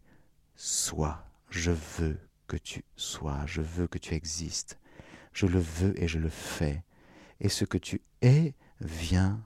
Sois, 0.56 1.24
je 1.48 1.70
veux 1.70 2.18
que 2.48 2.56
tu 2.56 2.84
sois, 2.96 3.40
je 3.46 3.62
veux 3.62 3.86
que 3.86 3.98
tu 3.98 4.14
existes, 4.14 4.78
je 5.32 5.46
le 5.46 5.58
veux 5.58 6.00
et 6.00 6.06
je 6.06 6.18
le 6.18 6.28
fais. 6.28 6.82
Et 7.40 7.48
ce 7.48 7.64
que 7.64 7.78
tu 7.78 8.02
es 8.20 8.54
vient 8.80 9.40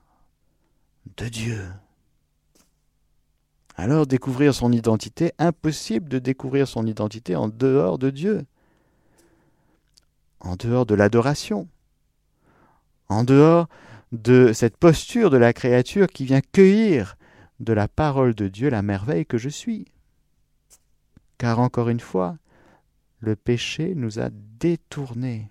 de 1.17 1.27
Dieu. 1.27 1.61
Alors 3.75 4.05
découvrir 4.05 4.53
son 4.53 4.71
identité, 4.71 5.33
impossible 5.39 6.09
de 6.09 6.19
découvrir 6.19 6.67
son 6.67 6.85
identité 6.85 7.35
en 7.35 7.47
dehors 7.47 7.97
de 7.97 8.09
Dieu, 8.09 8.45
en 10.39 10.55
dehors 10.55 10.85
de 10.85 10.95
l'adoration, 10.95 11.67
en 13.09 13.23
dehors 13.23 13.67
de 14.11 14.53
cette 14.53 14.77
posture 14.77 15.29
de 15.31 15.37
la 15.37 15.53
créature 15.53 16.07
qui 16.07 16.25
vient 16.25 16.41
cueillir 16.41 17.15
de 17.59 17.73
la 17.73 17.87
parole 17.87 18.35
de 18.35 18.47
Dieu 18.47 18.69
la 18.69 18.81
merveille 18.81 19.25
que 19.25 19.37
je 19.37 19.49
suis. 19.49 19.87
Car 21.37 21.59
encore 21.59 21.89
une 21.89 21.99
fois, 21.99 22.37
le 23.19 23.35
péché 23.35 23.93
nous 23.95 24.19
a 24.19 24.29
détournés. 24.31 25.49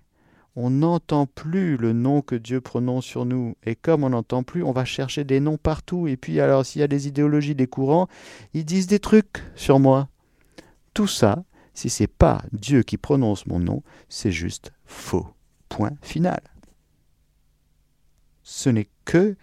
On 0.55 0.69
n'entend 0.69 1.25
plus 1.25 1.77
le 1.77 1.93
nom 1.93 2.21
que 2.21 2.35
Dieu 2.35 2.61
prononce 2.61 3.05
sur 3.05 3.25
nous. 3.25 3.55
Et 3.63 3.75
comme 3.75 4.03
on 4.03 4.09
n'entend 4.09 4.43
plus, 4.43 4.63
on 4.63 4.71
va 4.71 4.85
chercher 4.85 5.23
des 5.23 5.39
noms 5.39 5.57
partout. 5.57 6.07
Et 6.07 6.17
puis 6.17 6.39
alors 6.39 6.65
s'il 6.65 6.81
y 6.81 6.83
a 6.83 6.87
des 6.87 7.07
idéologies, 7.07 7.55
des 7.55 7.67
courants, 7.67 8.07
ils 8.53 8.65
disent 8.65 8.87
des 8.87 8.99
trucs 8.99 9.43
sur 9.55 9.79
moi. 9.79 10.09
Tout 10.93 11.07
ça, 11.07 11.43
si 11.73 11.89
c'est 11.89 12.07
pas 12.07 12.43
Dieu 12.51 12.83
qui 12.83 12.97
prononce 12.97 13.47
mon 13.47 13.59
nom, 13.59 13.81
c'est 14.09 14.31
juste 14.31 14.71
faux. 14.85 15.27
Point 15.69 15.93
final 16.01 16.41
ce 18.43 18.69
n'est 18.69 18.89
que 19.05 19.35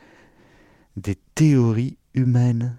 des 0.96 1.16
théories 1.34 1.96
humaines. 2.14 2.76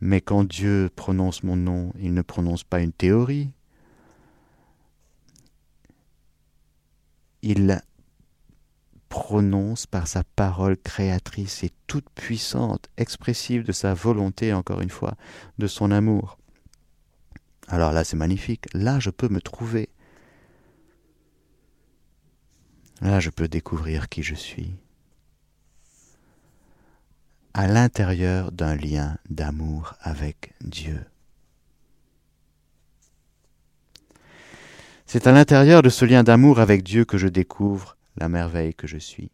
Mais 0.00 0.20
quand 0.20 0.44
Dieu 0.44 0.90
prononce 0.94 1.42
mon 1.42 1.56
nom, 1.56 1.92
il 1.98 2.12
ne 2.12 2.22
prononce 2.22 2.62
pas 2.62 2.80
une 2.80 2.92
théorie. 2.92 3.50
Il 7.46 7.82
prononce 9.10 9.86
par 9.86 10.08
sa 10.08 10.24
parole 10.24 10.78
créatrice 10.78 11.62
et 11.62 11.70
toute 11.86 12.08
puissante, 12.14 12.88
expressive 12.96 13.64
de 13.64 13.72
sa 13.72 13.92
volonté, 13.92 14.54
encore 14.54 14.80
une 14.80 14.88
fois, 14.88 15.14
de 15.58 15.66
son 15.66 15.90
amour. 15.90 16.38
Alors 17.68 17.92
là, 17.92 18.02
c'est 18.02 18.16
magnifique. 18.16 18.64
Là, 18.72 18.98
je 18.98 19.10
peux 19.10 19.28
me 19.28 19.42
trouver. 19.42 19.90
Là, 23.02 23.20
je 23.20 23.28
peux 23.28 23.46
découvrir 23.46 24.08
qui 24.08 24.22
je 24.22 24.34
suis 24.34 24.74
à 27.52 27.68
l'intérieur 27.68 28.52
d'un 28.52 28.74
lien 28.74 29.18
d'amour 29.28 29.96
avec 30.00 30.54
Dieu. 30.62 31.04
C'est 35.14 35.28
à 35.28 35.32
l'intérieur 35.32 35.82
de 35.82 35.90
ce 35.90 36.04
lien 36.04 36.24
d'amour 36.24 36.58
avec 36.58 36.82
Dieu 36.82 37.04
que 37.04 37.18
je 37.18 37.28
découvre 37.28 37.96
la 38.16 38.28
merveille 38.28 38.74
que 38.74 38.88
je 38.88 38.98
suis. 38.98 39.30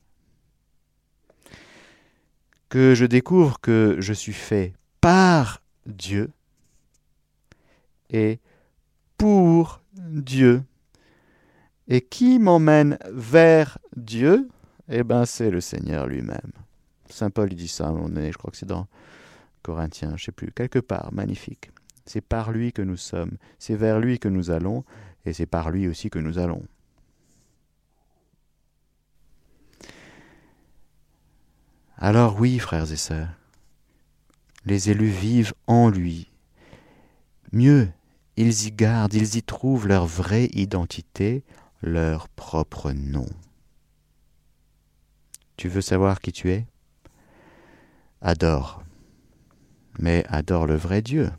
Que 2.68 2.94
je 2.94 3.06
découvre 3.06 3.58
que 3.60 3.96
je 3.98 4.12
suis 4.12 4.34
fait 4.34 4.74
par 5.00 5.62
Dieu 5.86 6.32
et 8.10 8.40
pour 9.16 9.80
Dieu. 9.96 10.64
Et 11.88 12.02
qui 12.02 12.38
m'emmène 12.38 12.98
vers 13.10 13.78
Dieu? 13.96 14.50
Eh 14.90 15.02
bien, 15.02 15.24
c'est 15.24 15.50
le 15.50 15.62
Seigneur 15.62 16.06
lui-même. 16.06 16.52
Saint 17.08 17.30
Paul 17.30 17.48
dit 17.48 17.68
ça 17.68 17.86
à 17.86 17.88
un 17.88 17.92
moment 17.92 18.10
donné, 18.10 18.30
je 18.32 18.36
crois 18.36 18.50
que 18.50 18.58
c'est 18.58 18.66
dans 18.66 18.86
Corinthiens, 19.62 20.10
je 20.10 20.24
ne 20.24 20.26
sais 20.26 20.32
plus, 20.32 20.52
quelque 20.52 20.78
part, 20.78 21.10
magnifique. 21.14 21.70
C'est 22.04 22.20
par 22.20 22.52
lui 22.52 22.74
que 22.74 22.82
nous 22.82 22.98
sommes, 22.98 23.38
c'est 23.58 23.76
vers 23.76 23.98
lui 23.98 24.18
que 24.18 24.28
nous 24.28 24.50
allons, 24.50 24.84
et 25.24 25.32
c'est 25.32 25.46
par 25.46 25.70
lui 25.70 25.88
aussi 25.88 26.10
que 26.10 26.18
nous 26.18 26.38
allons. 26.38 26.62
Alors 31.96 32.40
oui, 32.40 32.58
frères 32.58 32.90
et 32.90 32.96
sœurs, 32.96 33.28
les 34.64 34.90
élus 34.90 35.10
vivent 35.10 35.52
en 35.66 35.90
lui. 35.90 36.30
Mieux, 37.52 37.90
ils 38.36 38.66
y 38.66 38.72
gardent, 38.72 39.12
ils 39.12 39.36
y 39.36 39.42
trouvent 39.42 39.86
leur 39.86 40.06
vraie 40.06 40.46
identité, 40.52 41.44
leur 41.82 42.28
propre 42.28 42.92
nom. 42.92 43.26
Tu 45.56 45.68
veux 45.68 45.82
savoir 45.82 46.20
qui 46.20 46.32
tu 46.32 46.50
es? 46.50 46.66
Adore, 48.22 48.82
mais 49.98 50.24
adore 50.28 50.66
le 50.66 50.76
vrai 50.76 51.02
Dieu, 51.02 51.30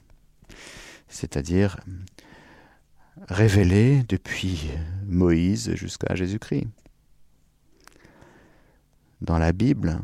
c'est-à-dire 1.08 1.80
révélé 3.28 4.04
depuis 4.04 4.70
Moïse 5.06 5.76
jusqu'à 5.76 6.16
Jésus-Christ. 6.16 6.68
Dans 9.22 9.38
la 9.38 9.54
Bible, 9.54 10.02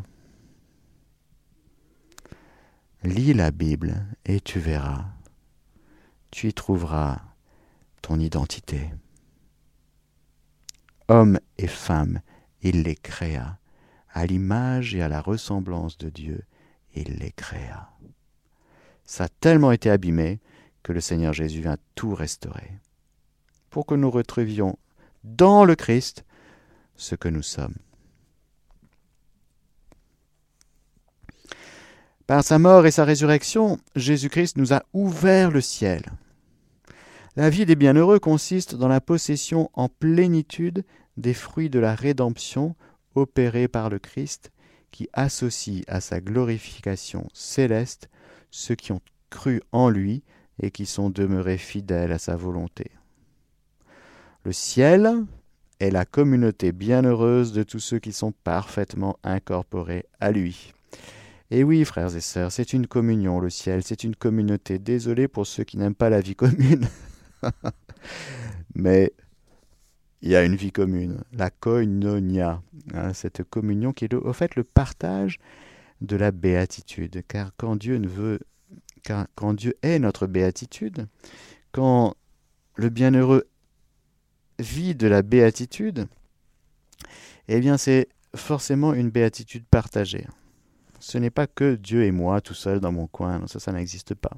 lis 3.04 3.34
la 3.34 3.52
Bible 3.52 4.06
et 4.26 4.40
tu 4.40 4.60
verras, 4.60 5.06
tu 6.32 6.50
y 6.50 6.54
trouveras 6.54 7.22
ton 8.02 8.20
identité. 8.20 8.92
Hommes 11.08 11.40
et 11.58 11.68
femmes, 11.68 12.22
il 12.62 12.84
les 12.84 12.96
créa 12.96 13.60
à 14.10 14.26
l'image 14.26 14.96
et 14.96 15.02
à 15.02 15.08
la 15.08 15.22
ressemblance 15.22 15.98
de 15.98 16.10
Dieu 16.10 16.44
il 16.98 17.18
les 17.18 17.32
créa. 17.32 17.90
Ça 19.06 19.26
a 19.26 19.30
tellement 19.30 19.72
été 19.72 19.90
abîmé 19.90 20.40
que 20.84 20.92
le 20.92 21.02
Seigneur 21.02 21.34
Jésus 21.34 21.62
vient 21.62 21.78
tout 21.96 22.14
restaurer, 22.14 22.80
pour 23.78 23.86
que 23.86 23.94
nous 23.94 24.10
retrouvions 24.10 24.76
dans 25.24 25.64
le 25.64 25.76
Christ 25.76 26.26
ce 26.96 27.14
que 27.14 27.30
nous 27.30 27.44
sommes. 27.44 27.76
Par 32.26 32.44
sa 32.44 32.58
mort 32.58 32.88
et 32.88 32.92
sa 32.92 33.06
résurrection, 33.06 33.78
Jésus-Christ 33.96 34.58
nous 34.58 34.74
a 34.74 34.82
ouvert 34.94 35.52
le 35.52 35.62
ciel. 35.62 36.02
La 37.36 37.52
vie 37.52 37.68
des 37.68 37.76
bienheureux 37.76 38.18
consiste 38.18 38.74
dans 38.74 38.88
la 38.88 39.00
possession 39.00 39.70
en 39.74 39.90
plénitude 39.90 40.84
des 41.16 41.36
fruits 41.36 41.70
de 41.70 41.78
la 41.78 41.94
rédemption 41.94 42.76
opérée 43.14 43.68
par 43.68 43.92
le 43.92 44.00
Christ 44.00 44.52
qui 44.90 45.08
associe 45.14 45.84
à 45.88 46.02
sa 46.02 46.20
glorification 46.20 47.28
céleste 47.32 48.10
ceux 48.50 48.74
qui 48.74 48.92
ont 48.92 49.02
cru 49.30 49.62
en 49.72 49.90
lui 49.92 50.24
et 50.64 50.72
qui 50.72 50.88
sont 50.88 51.12
demeurés 51.12 51.60
fidèles 51.60 52.12
à 52.12 52.18
sa 52.18 52.36
volonté. 52.36 52.90
Le 54.48 54.54
ciel 54.54 55.26
est 55.82 55.92
la 55.92 56.06
communauté 56.06 56.72
bienheureuse 56.72 57.52
de 57.52 57.64
tous 57.64 57.82
ceux 57.82 58.00
qui 58.00 58.14
sont 58.14 58.32
parfaitement 58.32 59.20
incorporés 59.22 60.06
à 60.22 60.32
lui. 60.32 60.74
Et 61.52 61.66
oui, 61.66 61.84
frères 61.84 62.16
et 62.16 62.22
sœurs, 62.22 62.54
c'est 62.54 62.72
une 62.72 62.88
communion, 62.88 63.42
le 63.42 63.50
ciel, 63.50 63.84
c'est 63.84 64.06
une 64.06 64.16
communauté. 64.16 64.80
Désolé 64.80 65.28
pour 65.28 65.46
ceux 65.46 65.66
qui 65.66 65.78
n'aiment 65.78 65.96
pas 65.96 66.10
la 66.10 66.22
vie 66.22 66.38
commune. 66.38 66.88
Mais 68.74 69.12
il 70.22 70.32
y 70.32 70.38
a 70.38 70.46
une 70.46 70.56
vie 70.56 70.72
commune, 70.72 71.26
la 71.34 71.50
koinonia, 71.50 72.62
hein, 72.94 73.12
cette 73.12 73.44
communion 73.44 73.92
qui 73.92 74.06
est 74.06 74.14
au 74.14 74.32
fait 74.32 74.56
le 74.56 74.64
partage 74.64 75.40
de 76.00 76.16
la 76.16 76.32
béatitude. 76.32 77.22
Car 77.28 77.52
quand 77.58 77.76
Dieu 77.76 77.98
ne 77.98 78.08
veut, 78.08 78.40
quand 79.36 79.54
Dieu 79.56 79.76
est 79.82 80.00
notre 80.00 80.26
béatitude, 80.26 81.08
quand 81.74 82.16
le 82.78 82.88
bienheureux 82.88 83.50
vit 84.60 84.96
de 84.96 85.08
la 85.08 85.22
béatitude, 85.22 86.08
eh 87.48 87.60
bien 87.60 87.78
c'est 87.78 88.10
forcément 88.36 88.94
une 88.94 89.10
béatitude 89.10 89.66
partagée. 89.66 90.28
Ce 91.00 91.18
n'est 91.18 91.30
pas 91.30 91.48
que 91.48 91.76
Dieu 91.76 92.04
et 92.04 92.12
moi 92.12 92.42
tout 92.42 92.54
seul 92.54 92.80
dans 92.80 92.92
mon 92.92 93.08
coin, 93.08 93.46
ça 93.48 93.72
n'existe 93.72 94.16
pas. 94.16 94.36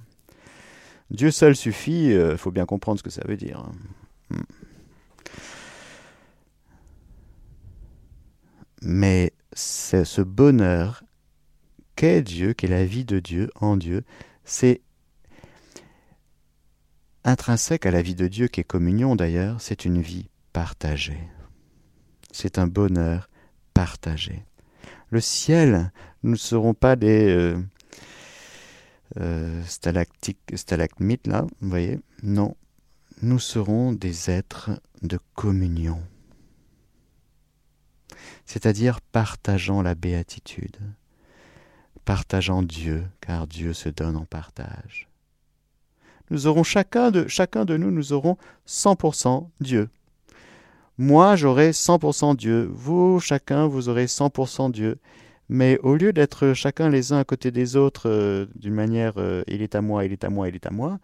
Dieu 1.09 1.31
seul 1.31 1.55
suffit, 1.55 2.05
il 2.05 2.13
euh, 2.13 2.37
faut 2.37 2.51
bien 2.51 2.65
comprendre 2.65 2.99
ce 2.99 3.03
que 3.03 3.09
ça 3.09 3.23
veut 3.25 3.37
dire. 3.37 3.63
Hmm. 4.29 4.43
Mais 8.81 9.33
c'est 9.53 10.05
ce 10.05 10.21
bonheur 10.21 11.03
qu'est 11.95 12.21
Dieu, 12.21 12.53
qu'est 12.53 12.67
la 12.67 12.85
vie 12.85 13.05
de 13.05 13.19
Dieu 13.19 13.49
en 13.55 13.75
Dieu, 13.75 14.03
c'est 14.43 14.81
intrinsèque 17.23 17.85
à 17.85 17.91
la 17.91 18.01
vie 18.01 18.15
de 18.15 18.27
Dieu, 18.27 18.47
qui 18.47 18.61
est 18.61 18.63
communion 18.65 19.15
d'ailleurs, 19.15 19.61
c'est 19.61 19.85
une 19.85 20.01
vie 20.01 20.29
partagée. 20.53 21.27
C'est 22.31 22.57
un 22.57 22.67
bonheur 22.67 23.29
partagé. 23.73 24.43
Le 25.09 25.21
ciel, 25.21 25.91
nous 26.23 26.31
ne 26.31 26.35
serons 26.35 26.73
pas 26.73 26.95
des 26.95 27.29
euh, 27.29 27.57
euh, 29.17 29.61
vous 31.61 31.69
voyez 31.69 31.99
Non, 32.21 32.55
nous 33.21 33.39
serons 33.39 33.91
des 33.93 34.29
êtres 34.29 34.71
de 35.01 35.19
communion, 35.33 36.01
c'est-à-dire 38.45 39.01
partageant 39.01 39.81
la 39.81 39.95
béatitude, 39.95 40.77
partageant 42.05 42.61
Dieu, 42.61 43.05
car 43.21 43.47
Dieu 43.47 43.73
se 43.73 43.89
donne 43.89 44.15
en 44.15 44.25
partage. 44.25 45.08
Nous 46.29 46.47
aurons 46.47 46.63
chacun 46.63 47.11
de, 47.11 47.27
chacun 47.27 47.65
de 47.65 47.77
nous, 47.77 47.91
nous 47.91 48.13
aurons 48.13 48.37
100% 48.67 49.47
Dieu. 49.61 49.89
Moi, 50.97 51.35
j'aurai 51.35 51.71
100% 51.71 52.35
Dieu. 52.35 52.69
Vous, 52.73 53.19
chacun, 53.19 53.67
vous 53.67 53.89
aurez 53.89 54.05
100% 54.05 54.71
Dieu. 54.71 54.99
Mais 55.49 55.79
au 55.79 55.95
lieu 55.95 56.13
d'être 56.13 56.53
chacun 56.53 56.89
les 56.89 57.11
uns 57.11 57.19
à 57.19 57.23
côté 57.23 57.49
des 57.49 57.75
autres 57.75 58.07
euh, 58.07 58.45
d'une 58.55 58.75
manière 58.75 59.13
euh, 59.17 59.43
il 59.47 59.63
est 59.63 59.73
à 59.73 59.81
moi, 59.81 60.05
il 60.05 60.11
est 60.11 60.23
à 60.23 60.29
moi, 60.29 60.47
il 60.47 60.53
est 60.53 60.67
à 60.67 60.69
moi, 60.69 60.99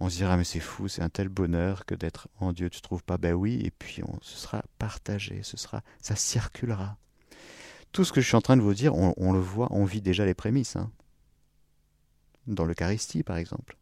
on 0.00 0.10
se 0.10 0.16
dira 0.16 0.36
mais 0.36 0.44
c'est 0.44 0.60
fou, 0.60 0.86
c'est 0.86 1.00
un 1.00 1.08
tel 1.08 1.30
bonheur 1.30 1.86
que 1.86 1.94
d'être 1.94 2.28
en 2.40 2.52
Dieu, 2.52 2.68
tu 2.68 2.82
trouves 2.82 3.02
pas? 3.02 3.16
Ben 3.16 3.32
oui, 3.32 3.62
et 3.64 3.70
puis 3.70 4.02
on, 4.04 4.18
ce 4.20 4.36
sera 4.36 4.62
partagé, 4.78 5.40
ce 5.42 5.56
sera, 5.56 5.82
ça 6.02 6.14
circulera. 6.14 6.98
Tout 7.92 8.04
ce 8.04 8.12
que 8.12 8.20
je 8.20 8.26
suis 8.26 8.36
en 8.36 8.42
train 8.42 8.56
de 8.56 8.62
vous 8.62 8.74
dire, 8.74 8.94
on, 8.96 9.32
le 9.32 9.38
voit, 9.38 9.68
on 9.70 9.84
vit 9.84 10.02
déjà 10.02 10.26
les 10.26 10.34
prémices. 10.34 10.74
Hein. 10.74 10.90
Dans 12.48 12.64
l'Eucharistie, 12.64 13.22
par 13.22 13.36
exemple. 13.36 13.76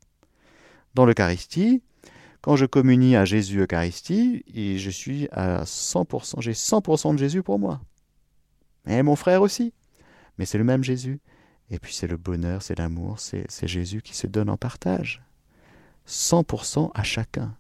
Dans 0.95 1.07
l'Eucharistie, 1.07 1.83
quand 2.41 2.57
je 2.57 2.67
communie 2.67 3.17
à 3.17 3.25
Jésus 3.25 3.61
Eucharistie, 3.61 4.45
je 4.55 4.91
suis 4.91 5.29
à 5.31 5.63
100%, 5.65 6.41
j'ai 6.41 6.53
100% 6.53 7.15
de 7.15 7.19
Jésus 7.19 7.43
pour 7.43 7.59
moi. 7.59 7.81
Et 8.87 9.03
mon 9.03 9.17
frère 9.17 9.43
aussi. 9.43 9.73
Mais 10.39 10.45
c'est 10.45 10.59
le 10.59 10.65
même 10.65 10.83
Jésus. 10.83 11.21
Et 11.71 11.79
puis 11.79 11.95
c'est 11.95 12.07
le 12.07 12.17
bonheur, 12.17 12.63
c'est 12.63 12.79
l'amour, 12.79 13.21
c'est 13.21 13.69
Jésus 13.69 14.03
qui 14.03 14.15
se 14.15 14.27
donne 14.27 14.51
en 14.51 14.57
partage. 14.57 15.23
100% 16.07 16.91
à 16.95 17.03
chacun. 17.03 17.57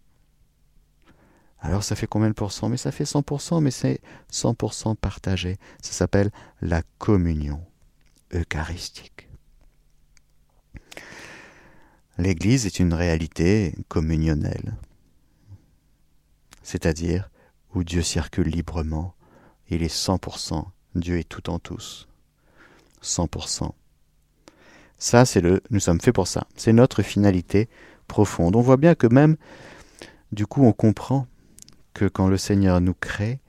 Alors 1.61 1.85
ça 1.85 1.95
fait 1.95 2.09
combien 2.09 2.29
de 2.29 2.35
pourcents? 2.35 2.69
Mais 2.69 2.77
ça 2.77 2.91
fait 2.91 3.05
100%, 3.05 3.61
mais 3.61 3.71
c'est 3.71 4.01
100% 4.33 4.97
partagé. 4.97 5.59
Ça 5.81 5.93
s'appelle 5.93 6.33
la 6.61 6.83
communion 6.99 7.65
eucharistique. 8.35 9.29
L'Église 12.23 12.67
est 12.67 12.79
une 12.79 12.95
réalité 12.95 13.75
communionnelle, 13.89 14.77
c'est-à-dire 16.63 17.29
où 17.75 17.83
Dieu 17.83 18.01
circule 18.01 18.47
librement, 18.47 19.17
il 19.69 19.83
est 19.83 19.93
100% 19.93 20.65
Dieu 20.95 21.19
est 21.19 21.29
tout 21.29 21.51
en 21.51 21.59
tous. 21.59 22.07
100%. 23.03 23.73
Ça, 24.99 25.25
c'est 25.25 25.41
le, 25.41 25.65
nous 25.71 25.81
sommes 25.81 26.01
faits 26.01 26.15
pour 26.15 26.29
ça. 26.29 26.47
C'est 26.55 26.73
notre 26.73 27.03
finalité 27.03 27.69
profonde. 28.07 28.55
On 28.55 28.61
voit 28.61 28.77
bien 28.77 28.95
que 28.95 29.09
même, 29.09 29.37
du 30.31 30.47
coup, 30.47 30.63
on 30.63 30.73
comprend 30.73 31.27
que 31.93 32.05
quand 32.05 32.29
le 32.29 32.37
Seigneur 32.37 32.81
nous 32.81 32.95
crée, 32.95 33.41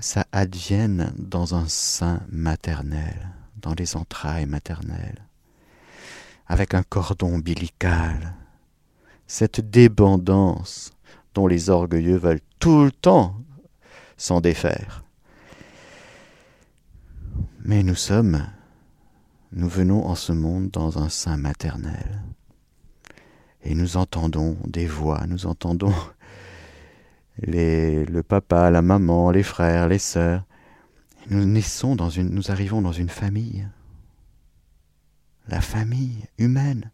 ça 0.00 0.26
advienne 0.32 1.12
dans 1.18 1.54
un 1.54 1.68
sein 1.68 2.22
maternel, 2.30 3.34
dans 3.60 3.74
les 3.74 3.94
entrailles 3.94 4.46
maternelles, 4.46 5.26
avec 6.46 6.74
un 6.74 6.82
cordon 6.82 7.34
ombilical. 7.34 8.34
Cette 9.26 9.60
débandance 9.60 10.92
dont 11.34 11.46
les 11.46 11.70
orgueilleux 11.70 12.16
veulent 12.16 12.40
tout 12.58 12.84
le 12.84 12.92
temps 12.92 13.36
s'en 14.16 14.40
défaire. 14.40 15.04
Mais 17.64 17.82
nous 17.82 17.96
sommes, 17.96 18.46
nous 19.52 19.68
venons 19.68 20.06
en 20.06 20.14
ce 20.14 20.32
monde 20.32 20.70
dans 20.70 20.98
un 20.98 21.08
sein 21.08 21.36
maternel. 21.36 22.22
Et 23.62 23.74
nous 23.74 23.96
entendons 23.96 24.56
des 24.66 24.86
voix, 24.86 25.26
nous 25.26 25.46
entendons 25.46 25.92
le 27.42 28.20
papa, 28.22 28.70
la 28.70 28.82
maman, 28.82 29.30
les 29.30 29.42
frères, 29.42 29.88
les 29.88 29.98
sœurs. 29.98 30.44
Nous 31.28 31.44
naissons 31.44 31.96
dans 31.96 32.08
une, 32.08 32.30
nous 32.30 32.52
arrivons 32.52 32.80
dans 32.80 32.92
une 32.92 33.08
famille. 33.08 33.66
La 35.48 35.60
famille 35.60 36.24
humaine. 36.38 36.90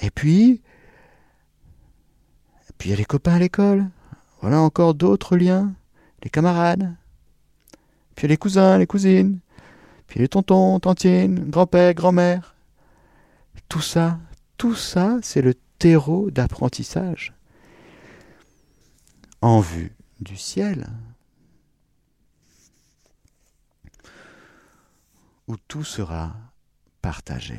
Et 0.00 0.10
puis, 0.10 0.62
puis 2.78 2.88
il 2.88 2.90
y 2.90 2.94
a 2.94 2.98
les 2.98 3.04
copains 3.04 3.34
à 3.34 3.38
l'école. 3.38 3.88
Voilà 4.40 4.60
encore 4.60 4.94
d'autres 4.94 5.36
liens, 5.36 5.72
les 6.22 6.30
camarades 6.30 6.94
puis 8.14 8.28
les 8.28 8.36
cousins, 8.36 8.78
les 8.78 8.86
cousines, 8.86 9.40
puis 10.06 10.20
les 10.20 10.28
tontons, 10.28 10.78
tantines, 10.80 11.50
grand-père, 11.50 11.94
grand-mère. 11.94 12.54
Tout 13.68 13.80
ça, 13.80 14.18
tout 14.56 14.74
ça, 14.74 15.18
c'est 15.22 15.42
le 15.42 15.54
terreau 15.78 16.30
d'apprentissage 16.30 17.34
en 19.40 19.60
vue 19.60 19.92
du 20.20 20.36
ciel, 20.36 20.86
où 25.48 25.56
tout 25.68 25.84
sera 25.84 26.34
partagé. 27.04 27.58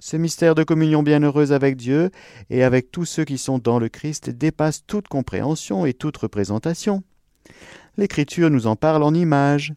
Ce 0.00 0.16
mystère 0.16 0.56
de 0.56 0.64
communion 0.64 1.04
bienheureuse 1.04 1.52
avec 1.52 1.76
Dieu 1.76 2.10
et 2.50 2.64
avec 2.64 2.90
tous 2.90 3.04
ceux 3.04 3.24
qui 3.24 3.38
sont 3.38 3.60
dans 3.60 3.78
le 3.78 3.88
Christ 3.88 4.30
dépasse 4.30 4.84
toute 4.84 5.06
compréhension 5.06 5.86
et 5.86 5.94
toute 5.94 6.16
représentation. 6.16 7.04
L'Écriture 7.96 8.50
nous 8.50 8.66
en 8.66 8.74
parle 8.74 9.04
en 9.04 9.14
images 9.14 9.74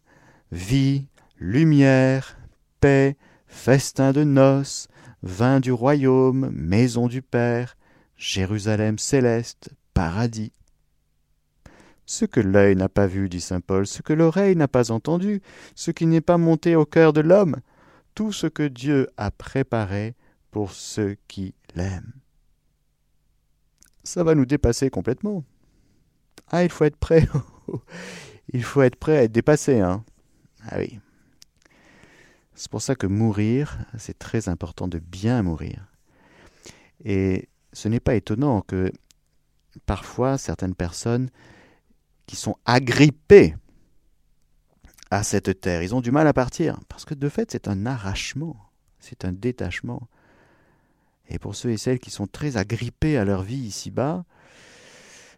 vie, 0.51 1.05
lumière, 1.37 2.39
paix, 2.79 3.17
festin 3.45 4.13
de 4.13 4.23
noces, 4.23 4.87
vin 5.21 5.59
du 5.59 5.71
royaume, 5.71 6.49
maison 6.51 7.07
du 7.07 7.21
Père, 7.21 7.77
Jérusalem 8.15 8.97
céleste, 8.97 9.69
paradis. 9.93 10.53
Ce 12.07 12.25
que 12.25 12.39
l'œil 12.39 12.75
n'a 12.75 12.89
pas 12.89 13.05
vu, 13.05 13.29
dit 13.29 13.41
saint 13.41 13.61
Paul, 13.61 13.85
ce 13.85 14.01
que 14.01 14.13
l'oreille 14.13 14.55
n'a 14.55 14.67
pas 14.67 14.89
entendu, 14.89 15.43
ce 15.75 15.91
qui 15.91 16.07
n'est 16.07 16.19
pas 16.19 16.39
monté 16.39 16.75
au 16.75 16.85
cœur 16.85 17.13
de 17.13 17.21
l'homme, 17.21 17.57
tout 18.17 18.31
ce 18.31 18.47
que 18.47 18.63
Dieu 18.63 19.07
a 19.15 19.29
préparé 19.29 20.15
pour 20.49 20.71
ceux 20.71 21.17
qui 21.27 21.53
l'aiment. 21.75 22.13
Ça 24.03 24.23
va 24.23 24.33
nous 24.33 24.47
dépasser 24.47 24.89
complètement. 24.89 25.43
Ah, 26.47 26.63
il 26.63 26.71
faut 26.71 26.85
être 26.85 26.97
prêt 26.97 27.27
il 28.53 28.63
faut 28.63 28.81
être 28.81 28.95
prêt 28.95 29.17
à 29.17 29.23
être 29.25 29.31
dépassé. 29.31 29.81
Hein. 29.81 30.03
Ah 30.63 30.77
oui. 30.79 30.99
C'est 32.55 32.71
pour 32.71 32.81
ça 32.81 32.95
que 32.95 33.05
mourir, 33.05 33.77
c'est 33.99 34.17
très 34.17 34.49
important 34.49 34.87
de 34.87 34.97
bien 34.97 35.43
mourir. 35.43 35.85
Et 37.05 37.49
ce 37.71 37.87
n'est 37.87 37.99
pas 37.99 38.15
étonnant 38.15 38.61
que 38.61 38.91
parfois 39.85 40.39
certaines 40.39 40.73
personnes 40.73 41.29
qui 42.25 42.35
sont 42.35 42.55
agrippées 42.65 43.53
à 45.11 45.23
cette 45.23 45.61
terre, 45.61 45.83
ils 45.83 45.95
ont 45.95 46.01
du 46.01 46.11
mal 46.11 46.27
à 46.27 46.33
partir, 46.33 46.79
parce 46.89 47.05
que 47.05 47.13
de 47.13 47.29
fait 47.29 47.51
c'est 47.51 47.67
un 47.67 47.85
arrachement, 47.85 48.57
c'est 48.99 49.25
un 49.25 49.31
détachement. 49.31 50.07
Et 51.29 51.39
pour 51.39 51.55
ceux 51.55 51.71
et 51.71 51.77
celles 51.77 51.99
qui 51.99 52.09
sont 52.09 52.27
très 52.27 52.57
agrippés 52.57 53.17
à 53.17 53.25
leur 53.25 53.43
vie 53.43 53.57
ici-bas, 53.57 54.25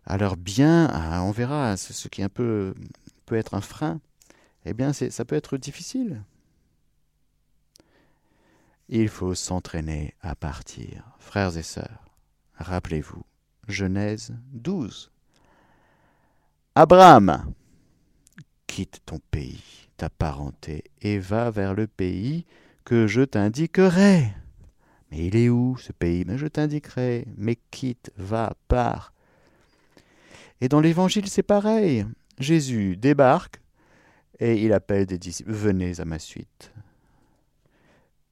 à 0.05 0.17
leur 0.17 0.38
bien, 0.38 0.89
on 1.24 1.32
verra 1.32 1.78
ce 1.78 2.07
qui 2.07 2.24
un 2.24 2.30
peu 2.30 2.74
peut 3.26 3.36
être 3.36 3.53
un 3.53 3.61
frein, 3.61 3.99
eh 4.65 4.74
bien 4.74 4.93
ça 4.93 5.26
peut 5.26 5.36
être 5.36 5.57
difficile. 5.57 6.24
Il 8.88 9.07
faut 9.07 9.36
s'entraîner 9.36 10.15
à 10.22 10.36
partir. 10.36 11.03
Frères 11.20 11.57
et 11.57 11.63
sœurs, 11.63 12.05
rappelez-vous, 12.55 13.24
Genèse 13.67 14.34
12. 14.51 15.11
Abraham, 16.74 17.53
quitte 18.70 19.01
ton 19.07 19.17
pays, 19.32 19.89
ta 19.97 20.09
parenté, 20.09 20.84
et 21.01 21.17
va 21.17 21.49
vers 21.49 21.74
le 21.74 21.88
pays 21.88 22.45
que 22.86 23.07
je 23.07 23.22
t'indiquerai. 23.22 24.32
Mais 25.11 25.26
il 25.26 25.36
est 25.36 25.49
où 25.49 25.76
ce 25.78 25.91
pays? 25.91 26.24
Mais 26.26 26.38
je 26.38 26.45
t'indiquerai. 26.45 27.26
Mais 27.36 27.57
quitte, 27.72 28.11
va, 28.15 28.53
pars. 28.67 29.11
Et 30.61 30.70
dans 30.70 30.82
l'évangile, 30.82 31.28
c'est 31.28 31.43
pareil. 31.43 32.05
Jésus 32.38 32.95
débarque 32.95 33.59
et 34.39 34.63
il 34.63 34.72
appelle 34.72 35.07
des 35.07 35.17
disciples 35.17 35.51
Venez 35.51 35.99
à 35.99 36.05
ma 36.05 36.20
suite. 36.20 36.72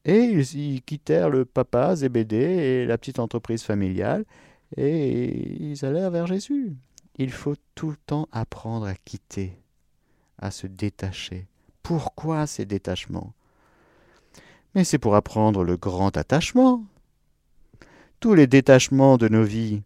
Et 0.05 0.19
ils, 0.19 0.81
quittèrent 0.83 1.31
le 1.31 1.45
papa, 1.45 1.95
Zébédée, 1.95 2.37
et 2.37 2.85
la 2.85 2.97
petite 2.97 3.19
entreprise 3.19 3.63
familiale, 3.63 4.23
et 4.77 5.57
ils 5.59 5.83
allèrent 5.83 6.11
vers 6.11 6.27
Jésus. 6.27 6.77
Il 7.17 7.31
faut 7.31 7.55
tout 7.75 7.89
le 7.89 7.97
temps 8.05 8.29
apprendre 8.31 8.85
à 8.85 8.93
quitter, 8.93 9.57
à 10.37 10.51
se 10.51 10.67
détacher. 10.67 11.47
Pourquoi 11.83 12.47
ces 12.47 12.65
détachements? 12.65 13.33
Mais 14.75 14.83
c'est 14.83 14.97
pour 14.97 15.15
apprendre 15.15 15.63
le 15.63 15.77
grand 15.77 16.15
attachement. 16.17 16.83
Tous 18.19 18.33
les 18.33 18.47
détachements 18.47 19.17
de 19.17 19.27
nos 19.27 19.43
vies 19.43 19.81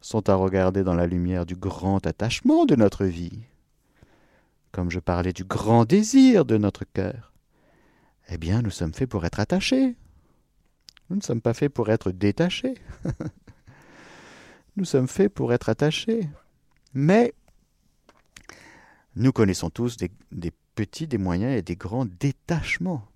sont 0.00 0.28
à 0.28 0.34
regarder 0.34 0.84
dans 0.84 0.94
la 0.94 1.06
lumière 1.06 1.46
du 1.46 1.56
grand 1.56 2.06
attachement 2.06 2.64
de 2.64 2.76
notre 2.76 3.04
vie. 3.04 3.40
Comme 4.72 4.90
je 4.90 5.00
parlais 5.00 5.32
du 5.32 5.44
grand 5.44 5.84
désir 5.84 6.44
de 6.44 6.58
notre 6.58 6.84
cœur. 6.84 7.32
Eh 8.28 8.38
bien, 8.38 8.62
nous 8.62 8.70
sommes 8.70 8.94
faits 8.94 9.08
pour 9.08 9.24
être 9.24 9.40
attachés. 9.40 9.96
Nous 11.10 11.16
ne 11.16 11.22
sommes 11.22 11.40
pas 11.40 11.54
faits 11.54 11.72
pour 11.72 11.90
être 11.90 12.10
détachés. 12.10 12.74
nous 14.76 14.84
sommes 14.84 15.08
faits 15.08 15.32
pour 15.32 15.52
être 15.52 15.68
attachés. 15.68 16.28
Mais 16.94 17.34
nous 19.16 19.32
connaissons 19.32 19.70
tous 19.70 19.96
des, 19.96 20.10
petits, 20.74 21.06
des 21.06 21.18
moyens 21.18 21.56
et 21.56 21.62
des 21.62 21.76
grands 21.76 22.04
détachements. 22.04 23.06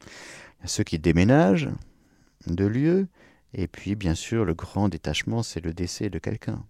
Il 0.00 0.62
y 0.62 0.64
a 0.64 0.68
ceux 0.68 0.84
qui 0.84 0.98
déménagent 0.98 1.70
de 2.46 2.64
lieu, 2.64 3.08
et 3.54 3.66
puis 3.66 3.94
bien 3.94 4.14
sûr 4.14 4.44
le 4.44 4.54
grand 4.54 4.88
détachement, 4.88 5.42
c'est 5.42 5.64
le 5.64 5.72
décès 5.72 6.10
de 6.10 6.18
quelqu'un, 6.18 6.64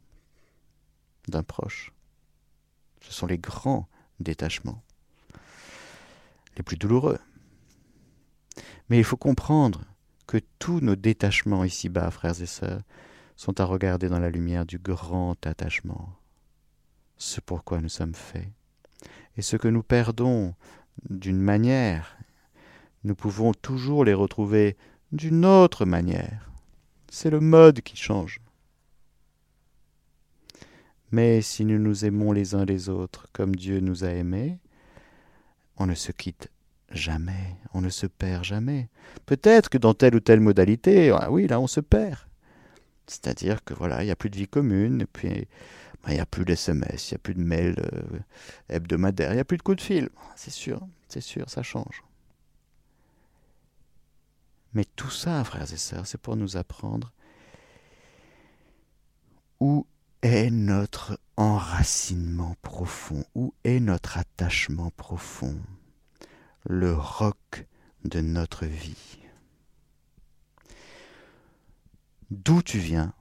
d'un 1.29 1.43
proche. 1.43 1.93
Ce 3.01 3.13
sont 3.13 3.27
les 3.27 3.39
grands 3.39 3.89
détachements 4.21 4.83
les 6.57 6.63
plus 6.63 6.77
douloureux. 6.77 7.19
Mais 8.89 8.99
il 8.99 9.05
faut 9.05 9.17
comprendre 9.17 9.83
que 10.27 10.39
tous 10.59 10.81
nos 10.81 10.97
détachements 10.97 11.65
ici-bas, 11.65 12.11
frères 12.11 12.41
et 12.41 12.47
sœurs, 12.47 12.83
sont 13.37 13.61
à 13.61 13.65
regarder 13.65 14.09
dans 14.09 14.19
la 14.19 14.31
lumière 14.31 14.67
du 14.67 14.79
grand 14.79 15.47
attachement, 15.47 16.15
ce 17.23 17.41
pourquoi 17.41 17.81
nous 17.81 17.89
sommes 17.89 18.15
faits. 18.15 18.49
Et 19.37 19.43
ce 19.43 19.57
que 19.57 19.69
nous 19.69 19.83
perdons 19.83 20.55
d'une 21.09 21.41
manière, 21.41 22.19
nous 23.05 23.15
pouvons 23.15 23.55
toujours 23.55 24.05
les 24.05 24.15
retrouver 24.15 24.77
d'une 25.13 25.45
autre 25.45 25.85
manière. 25.85 26.51
C'est 27.11 27.31
le 27.31 27.41
mode 27.41 27.81
qui 27.81 27.97
change. 27.97 28.41
Mais 31.13 31.43
si 31.43 31.65
nous 31.65 31.79
nous 31.79 32.05
aimons 32.05 32.33
les 32.33 32.55
uns 32.55 32.65
les 32.65 32.89
autres 32.89 33.29
comme 33.33 33.55
Dieu 33.55 33.81
nous 33.81 34.05
a 34.05 34.09
aimés, 34.09 34.59
on 35.77 35.87
ne 35.87 35.95
se 35.95 36.11
quitte 36.11 36.51
jamais, 36.91 37.57
on 37.73 37.83
ne 37.83 37.91
se 37.91 38.07
perd 38.07 38.45
jamais. 38.45 38.89
Peut-être 39.27 39.69
que 39.69 39.79
dans 39.79 39.95
telle 39.95 40.15
ou 40.15 40.21
telle 40.21 40.41
modalité, 40.41 41.11
ah 41.11 41.31
oui, 41.31 41.47
là 41.47 41.61
on 41.61 41.67
se 41.67 41.81
perd. 41.81 42.19
C'est-à-dire 43.07 43.63
que 43.65 43.75
voilà, 43.75 44.03
il 44.03 44.07
n'y 44.07 44.13
a 44.13 44.17
plus 44.17 44.31
de 44.31 44.37
vie 44.37 44.49
commune, 44.49 45.07
puis 45.13 45.47
il 46.09 46.15
n'y 46.15 46.21
a 46.21 46.27
plus 46.27 46.45
d'SMS, 46.45 47.11
il 47.11 47.13
n'y 47.13 47.15
a 47.15 47.19
plus 47.19 47.35
de 47.35 47.43
mails 47.43 47.77
euh, 47.79 48.19
hebdomadaires, 48.69 49.33
il 49.33 49.37
n'y 49.37 49.41
a 49.41 49.45
plus 49.45 49.57
de 49.57 49.63
coups 49.63 49.79
de 49.79 49.83
fil. 49.83 50.09
C'est 50.37 50.51
sûr, 50.51 50.87
c'est 51.09 51.21
sûr, 51.21 51.49
ça 51.49 51.63
change. 51.63 52.03
Mais 54.75 54.85
tout 54.85 55.11
ça, 55.11 55.45
frères 55.45 55.73
et 55.73 55.77
sœurs, 55.77 56.07
c'est 56.07 56.21
pour 56.21 56.37
nous 56.37 56.57
apprendre 56.57 57.13
où 59.61 59.87
est 60.23 60.51
notre 60.51 61.19
enracinement 61.37 62.57
profond, 62.63 63.25
où 63.35 63.55
est 63.65 63.81
notre 63.81 64.19
attachement 64.19 64.91
profond, 64.91 65.57
le 66.65 66.95
roc 66.95 67.67
de 68.05 68.21
notre 68.21 68.67
vie. 68.67 69.19
D'où 72.31 72.63
tu 72.63 72.79
viens, 72.79 73.13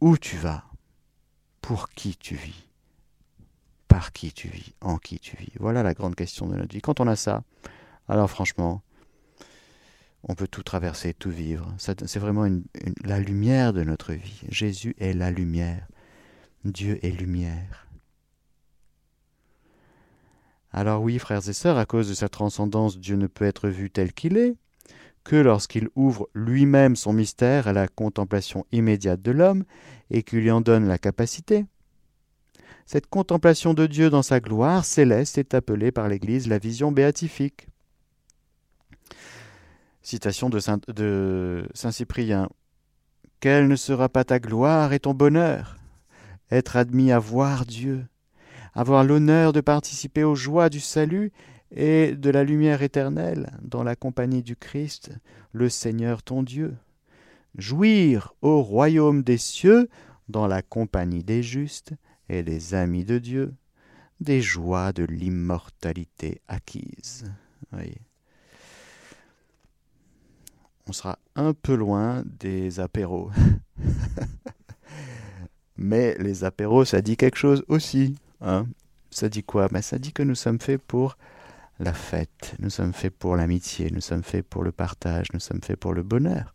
où 0.00 0.18
tu 0.18 0.36
vas, 0.36 0.64
pour 1.64 1.88
qui 1.88 2.14
tu 2.14 2.34
vis, 2.34 2.68
par 3.88 4.12
qui 4.12 4.32
tu 4.32 4.48
vis, 4.48 4.74
en 4.82 4.98
qui 4.98 5.18
tu 5.18 5.34
vis. 5.38 5.52
Voilà 5.58 5.82
la 5.82 5.94
grande 5.94 6.14
question 6.14 6.46
de 6.46 6.56
notre 6.56 6.74
vie. 6.74 6.82
Quand 6.82 7.00
on 7.00 7.06
a 7.06 7.16
ça, 7.16 7.42
alors 8.06 8.28
franchement, 8.28 8.82
on 10.24 10.34
peut 10.34 10.46
tout 10.46 10.62
traverser, 10.62 11.14
tout 11.14 11.30
vivre. 11.30 11.74
C'est 11.78 12.18
vraiment 12.18 12.46
la 13.02 13.18
lumière 13.18 13.72
de 13.72 13.82
notre 13.82 14.12
vie. 14.12 14.42
Jésus 14.50 14.94
est 14.98 15.14
la 15.14 15.30
lumière. 15.30 15.88
Dieu 16.66 17.02
est 17.02 17.12
lumière. 17.12 17.88
Alors 20.70 21.00
oui, 21.00 21.18
frères 21.18 21.48
et 21.48 21.54
sœurs, 21.54 21.78
à 21.78 21.86
cause 21.86 22.10
de 22.10 22.14
sa 22.14 22.28
transcendance, 22.28 22.98
Dieu 22.98 23.16
ne 23.16 23.26
peut 23.26 23.46
être 23.46 23.70
vu 23.70 23.90
tel 23.90 24.12
qu'il 24.12 24.36
est, 24.36 24.54
que 25.24 25.36
lorsqu'il 25.36 25.88
ouvre 25.94 26.28
lui-même 26.34 26.96
son 26.96 27.12
mystère 27.12 27.66
à 27.66 27.72
la 27.72 27.88
contemplation 27.88 28.66
immédiate 28.72 29.22
de 29.22 29.32
l'homme 29.32 29.64
et 30.10 30.22
qu'il 30.22 30.40
lui 30.40 30.50
en 30.50 30.60
donne 30.60 30.86
la 30.86 30.98
capacité. 30.98 31.66
Cette 32.86 33.06
contemplation 33.06 33.72
de 33.72 33.86
Dieu 33.86 34.10
dans 34.10 34.22
sa 34.22 34.40
gloire 34.40 34.84
céleste 34.84 35.38
est 35.38 35.54
appelée 35.54 35.90
par 35.90 36.08
l'Église 36.08 36.46
la 36.46 36.58
vision 36.58 36.92
béatifique. 36.92 37.66
Citation 40.02 40.50
de 40.50 40.58
Saint, 40.58 40.80
de 40.88 41.66
Saint 41.72 41.92
Cyprien. 41.92 42.50
Quelle 43.40 43.68
ne 43.68 43.76
sera 43.76 44.10
pas 44.10 44.24
ta 44.24 44.38
gloire 44.38 44.92
et 44.92 45.00
ton 45.00 45.14
bonheur? 45.14 45.78
Être 46.50 46.76
admis 46.76 47.10
à 47.10 47.18
voir 47.18 47.64
Dieu, 47.64 48.04
avoir 48.74 49.02
l'honneur 49.02 49.54
de 49.54 49.62
participer 49.62 50.22
aux 50.22 50.34
joies 50.34 50.68
du 50.68 50.80
salut 50.80 51.32
et 51.74 52.14
de 52.14 52.30
la 52.30 52.44
lumière 52.44 52.82
éternelle 52.82 53.50
dans 53.62 53.82
la 53.82 53.96
compagnie 53.96 54.42
du 54.42 54.56
Christ, 54.56 55.10
le 55.52 55.68
Seigneur 55.68 56.22
ton 56.22 56.42
Dieu. 56.42 56.76
Jouir 57.56 58.34
au 58.42 58.62
royaume 58.62 59.22
des 59.22 59.38
cieux 59.38 59.88
dans 60.28 60.46
la 60.46 60.62
compagnie 60.62 61.22
des 61.22 61.42
justes 61.42 61.92
et 62.28 62.42
des 62.42 62.74
amis 62.74 63.04
de 63.04 63.18
Dieu, 63.18 63.54
des 64.20 64.40
joies 64.40 64.92
de 64.92 65.04
l'immortalité 65.04 66.40
acquise. 66.48 67.24
Oui 67.72 67.94
on 70.86 70.92
sera 70.92 71.18
un 71.34 71.52
peu 71.54 71.74
loin 71.74 72.22
des 72.26 72.80
apéros. 72.80 73.30
Mais 75.76 76.16
les 76.18 76.44
apéros, 76.44 76.84
ça 76.84 77.00
dit 77.00 77.16
quelque 77.16 77.38
chose 77.38 77.64
aussi. 77.68 78.16
Hein 78.40 78.66
ça 79.10 79.28
dit 79.28 79.42
quoi? 79.42 79.68
Ben, 79.68 79.82
Ça 79.82 79.98
dit 79.98 80.12
que 80.12 80.22
nous 80.22 80.34
sommes 80.34 80.60
faits 80.60 80.82
pour 80.82 81.16
la 81.84 81.92
fête, 81.92 82.54
nous 82.58 82.70
sommes 82.70 82.94
faits 82.94 83.14
pour 83.16 83.36
l'amitié, 83.36 83.90
nous 83.92 84.00
sommes 84.00 84.22
faits 84.22 84.46
pour 84.48 84.64
le 84.64 84.72
partage, 84.72 85.26
nous 85.34 85.40
sommes 85.40 85.60
faits 85.62 85.78
pour 85.78 85.92
le 85.92 86.02
bonheur. 86.02 86.54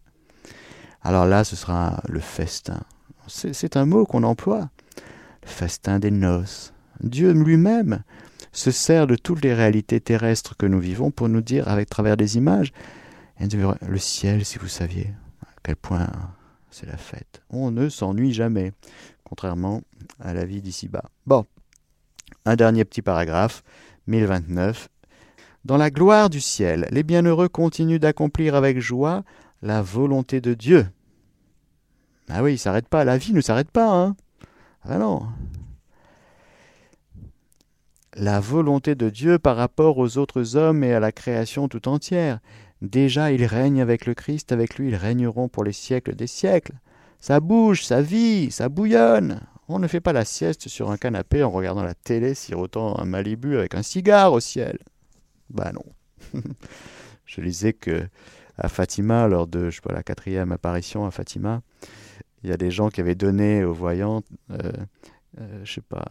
Alors 1.01 1.25
là, 1.25 1.43
ce 1.43 1.55
sera 1.55 2.01
le 2.09 2.19
festin. 2.19 2.81
C'est 3.27 3.77
un 3.77 3.85
mot 3.85 4.05
qu'on 4.05 4.23
emploie. 4.23 4.69
Le 5.43 5.47
festin 5.47 5.99
des 5.99 6.11
noces. 6.11 6.73
Dieu 7.01 7.31
lui-même 7.31 8.03
se 8.51 8.71
sert 8.71 9.05
de 9.05 9.15
toutes 9.15 9.43
les 9.43 9.53
réalités 9.53 10.01
terrestres 10.01 10.57
que 10.57 10.65
nous 10.65 10.79
vivons 10.79 11.11
pour 11.11 11.29
nous 11.29 11.41
dire, 11.41 11.67
avec 11.67 11.89
travers 11.89 12.17
des 12.17 12.35
images, 12.35 12.73
le 13.39 13.97
ciel, 13.97 14.43
si 14.43 14.57
vous 14.57 14.67
saviez 14.67 15.13
à 15.43 15.51
quel 15.63 15.75
point 15.75 16.09
c'est 16.71 16.87
la 16.87 16.97
fête? 16.97 17.41
On 17.51 17.71
ne 17.71 17.87
s'ennuie 17.87 18.33
jamais, 18.33 18.73
contrairement 19.23 19.81
à 20.19 20.33
la 20.33 20.43
vie 20.43 20.61
d'ici-bas. 20.61 21.05
Bon, 21.27 21.45
un 22.45 22.55
dernier 22.55 22.83
petit 22.83 23.03
paragraphe, 23.03 23.63
1029. 24.07 24.89
Dans 25.69 25.77
la 25.77 25.91
gloire 25.91 26.31
du 26.31 26.41
ciel, 26.41 26.87
les 26.89 27.03
bienheureux 27.03 27.47
continuent 27.47 27.99
d'accomplir 27.99 28.55
avec 28.55 28.79
joie 28.79 29.23
la 29.61 29.83
volonté 29.83 30.41
de 30.41 30.55
Dieu. 30.55 30.87
Ah 32.27 32.41
oui, 32.41 32.53
il 32.53 32.57
s'arrête 32.57 32.87
pas, 32.87 33.03
la 33.03 33.19
vie 33.19 33.33
ne 33.33 33.41
s'arrête 33.41 33.69
pas, 33.69 33.93
hein 33.93 34.15
Ah. 34.83 34.97
La 38.15 38.39
volonté 38.39 38.95
de 38.95 39.11
Dieu 39.11 39.37
par 39.37 39.57
rapport 39.57 39.99
aux 39.99 40.17
autres 40.17 40.55
hommes 40.55 40.83
et 40.83 40.95
à 40.95 40.99
la 40.99 41.11
création 41.11 41.67
tout 41.67 41.87
entière. 41.87 42.39
Déjà 42.81 43.31
ils 43.31 43.45
règnent 43.45 43.81
avec 43.81 44.07
le 44.07 44.15
Christ, 44.15 44.51
avec 44.51 44.79
lui 44.79 44.87
ils 44.87 44.95
régneront 44.95 45.49
pour 45.49 45.63
les 45.63 45.71
siècles 45.71 46.15
des 46.15 46.25
siècles. 46.25 46.79
Ça 47.19 47.39
bouge, 47.39 47.85
ça 47.85 48.01
vit, 48.01 48.49
ça 48.49 48.69
bouillonne. 48.69 49.41
On 49.67 49.77
ne 49.77 49.85
fait 49.85 50.01
pas 50.01 50.13
la 50.13 50.25
sieste 50.25 50.67
sur 50.67 50.89
un 50.89 50.97
canapé 50.97 51.43
en 51.43 51.51
regardant 51.51 51.83
la 51.83 51.93
télé, 51.93 52.33
sirotant 52.33 52.97
un 52.97 53.05
Malibu 53.05 53.55
avec 53.55 53.75
un 53.75 53.83
cigare 53.83 54.33
au 54.33 54.39
ciel. 54.39 54.79
Bah 55.49 55.71
non. 55.73 55.85
je 57.25 57.41
lisais 57.41 57.73
que 57.73 58.07
à 58.57 58.67
Fatima, 58.67 59.27
lors 59.27 59.47
de 59.47 59.69
je 59.69 59.75
sais 59.75 59.81
pas, 59.81 59.93
la 59.93 60.03
quatrième 60.03 60.51
apparition 60.51 61.05
à 61.05 61.11
Fatima, 61.11 61.61
il 62.43 62.49
y 62.49 62.53
a 62.53 62.57
des 62.57 62.71
gens 62.71 62.89
qui 62.89 63.01
avaient 63.01 63.15
donné 63.15 63.63
aux 63.63 63.73
voyantes, 63.73 64.25
euh, 64.51 64.71
euh, 65.39 65.61
je 65.63 65.73
sais 65.73 65.81
pas, 65.81 66.05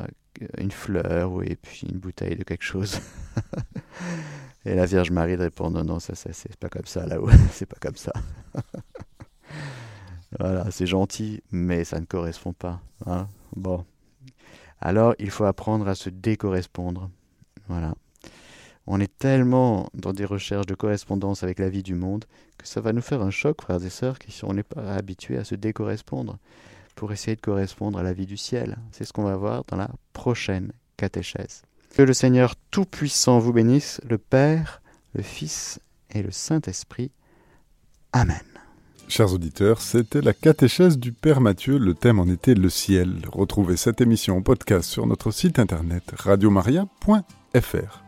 une 0.59 0.71
fleur 0.71 1.43
et 1.43 1.57
puis 1.57 1.87
une 1.89 1.99
bouteille 1.99 2.37
de 2.37 2.45
quelque 2.45 2.65
chose. 2.65 3.01
Et 4.65 4.75
la 4.75 4.87
Vierge 4.87 5.11
Marie 5.11 5.37
de 5.37 5.43
répondre 5.43 5.79
non, 5.79 5.95
non, 5.95 5.99
ça, 5.99 6.15
ça 6.15 6.31
c'est 6.33 6.55
pas 6.57 6.69
comme 6.69 6.85
ça 6.85 7.07
là-haut, 7.07 7.31
c'est 7.53 7.67
pas 7.67 7.79
comme 7.81 7.97
ça. 7.97 8.13
voilà, 10.39 10.71
c'est 10.71 10.87
gentil, 10.87 11.43
mais 11.51 11.85
ça 11.85 12.01
ne 12.01 12.05
correspond 12.05 12.53
pas. 12.53 12.81
Hein. 13.07 13.29
bon. 13.57 13.85
Alors, 14.81 15.15
il 15.19 15.31
faut 15.31 15.45
apprendre 15.45 15.89
à 15.89 15.95
se 15.95 16.11
décorrespondre. 16.11 17.11
Voilà. 17.69 17.95
On 18.91 19.01
est 19.01 19.19
tellement 19.19 19.91
dans 19.93 20.15
des 20.15 20.25
recherches 20.25 20.65
de 20.65 20.75
correspondance 20.75 21.43
avec 21.43 21.59
la 21.59 21.69
vie 21.69 21.83
du 21.83 21.95
monde 21.95 22.25
que 22.57 22.67
ça 22.67 22.81
va 22.81 22.95
nous 22.95 23.03
faire 23.03 23.21
un 23.21 23.31
choc, 23.31 23.61
frères 23.61 23.85
et 23.85 23.91
sœurs, 23.91 24.19
qui 24.19 24.35
on 24.45 24.55
n'est 24.55 24.63
pas 24.63 24.95
habitués 24.95 25.37
à 25.37 25.45
se 25.45 25.55
décorrespondre 25.55 26.39
pour 26.95 27.13
essayer 27.13 27.37
de 27.37 27.41
correspondre 27.43 27.99
à 27.99 28.03
la 28.03 28.15
vie 28.15 28.25
du 28.25 28.39
ciel. 28.39 28.79
C'est 28.91 29.05
ce 29.05 29.13
qu'on 29.13 29.25
va 29.25 29.37
voir 29.37 29.65
dans 29.69 29.77
la 29.77 29.91
prochaine 30.15 30.73
catéchèse. 30.97 31.63
Que 31.95 32.01
le 32.01 32.15
Seigneur 32.15 32.55
Tout-Puissant 32.71 33.39
vous 33.39 33.53
bénisse, 33.53 34.01
le 34.09 34.17
Père, 34.17 34.81
le 35.15 35.23
Fils 35.23 35.81
et 36.11 36.23
le 36.23 36.31
Saint-Esprit. 36.31 37.11
Amen. 38.15 38.41
Chers 39.07 39.35
auditeurs, 39.35 39.83
c'était 39.83 40.23
la 40.23 40.33
catéchèse 40.33 40.99
du 40.99 41.13
Père 41.13 41.43
Mathieu. 41.43 41.77
Le 41.77 41.93
thème 41.93 42.21
en 42.21 42.27
était 42.27 42.55
le 42.55 42.71
ciel. 42.71 43.21
Retrouvez 43.31 43.77
cette 43.77 44.01
émission 44.01 44.39
en 44.39 44.43
podcast 44.43 44.89
sur 44.89 45.07
notre 45.07 45.31
site 45.31 45.59
internet 45.59 46.05
radiomaria.fr. 46.17 48.03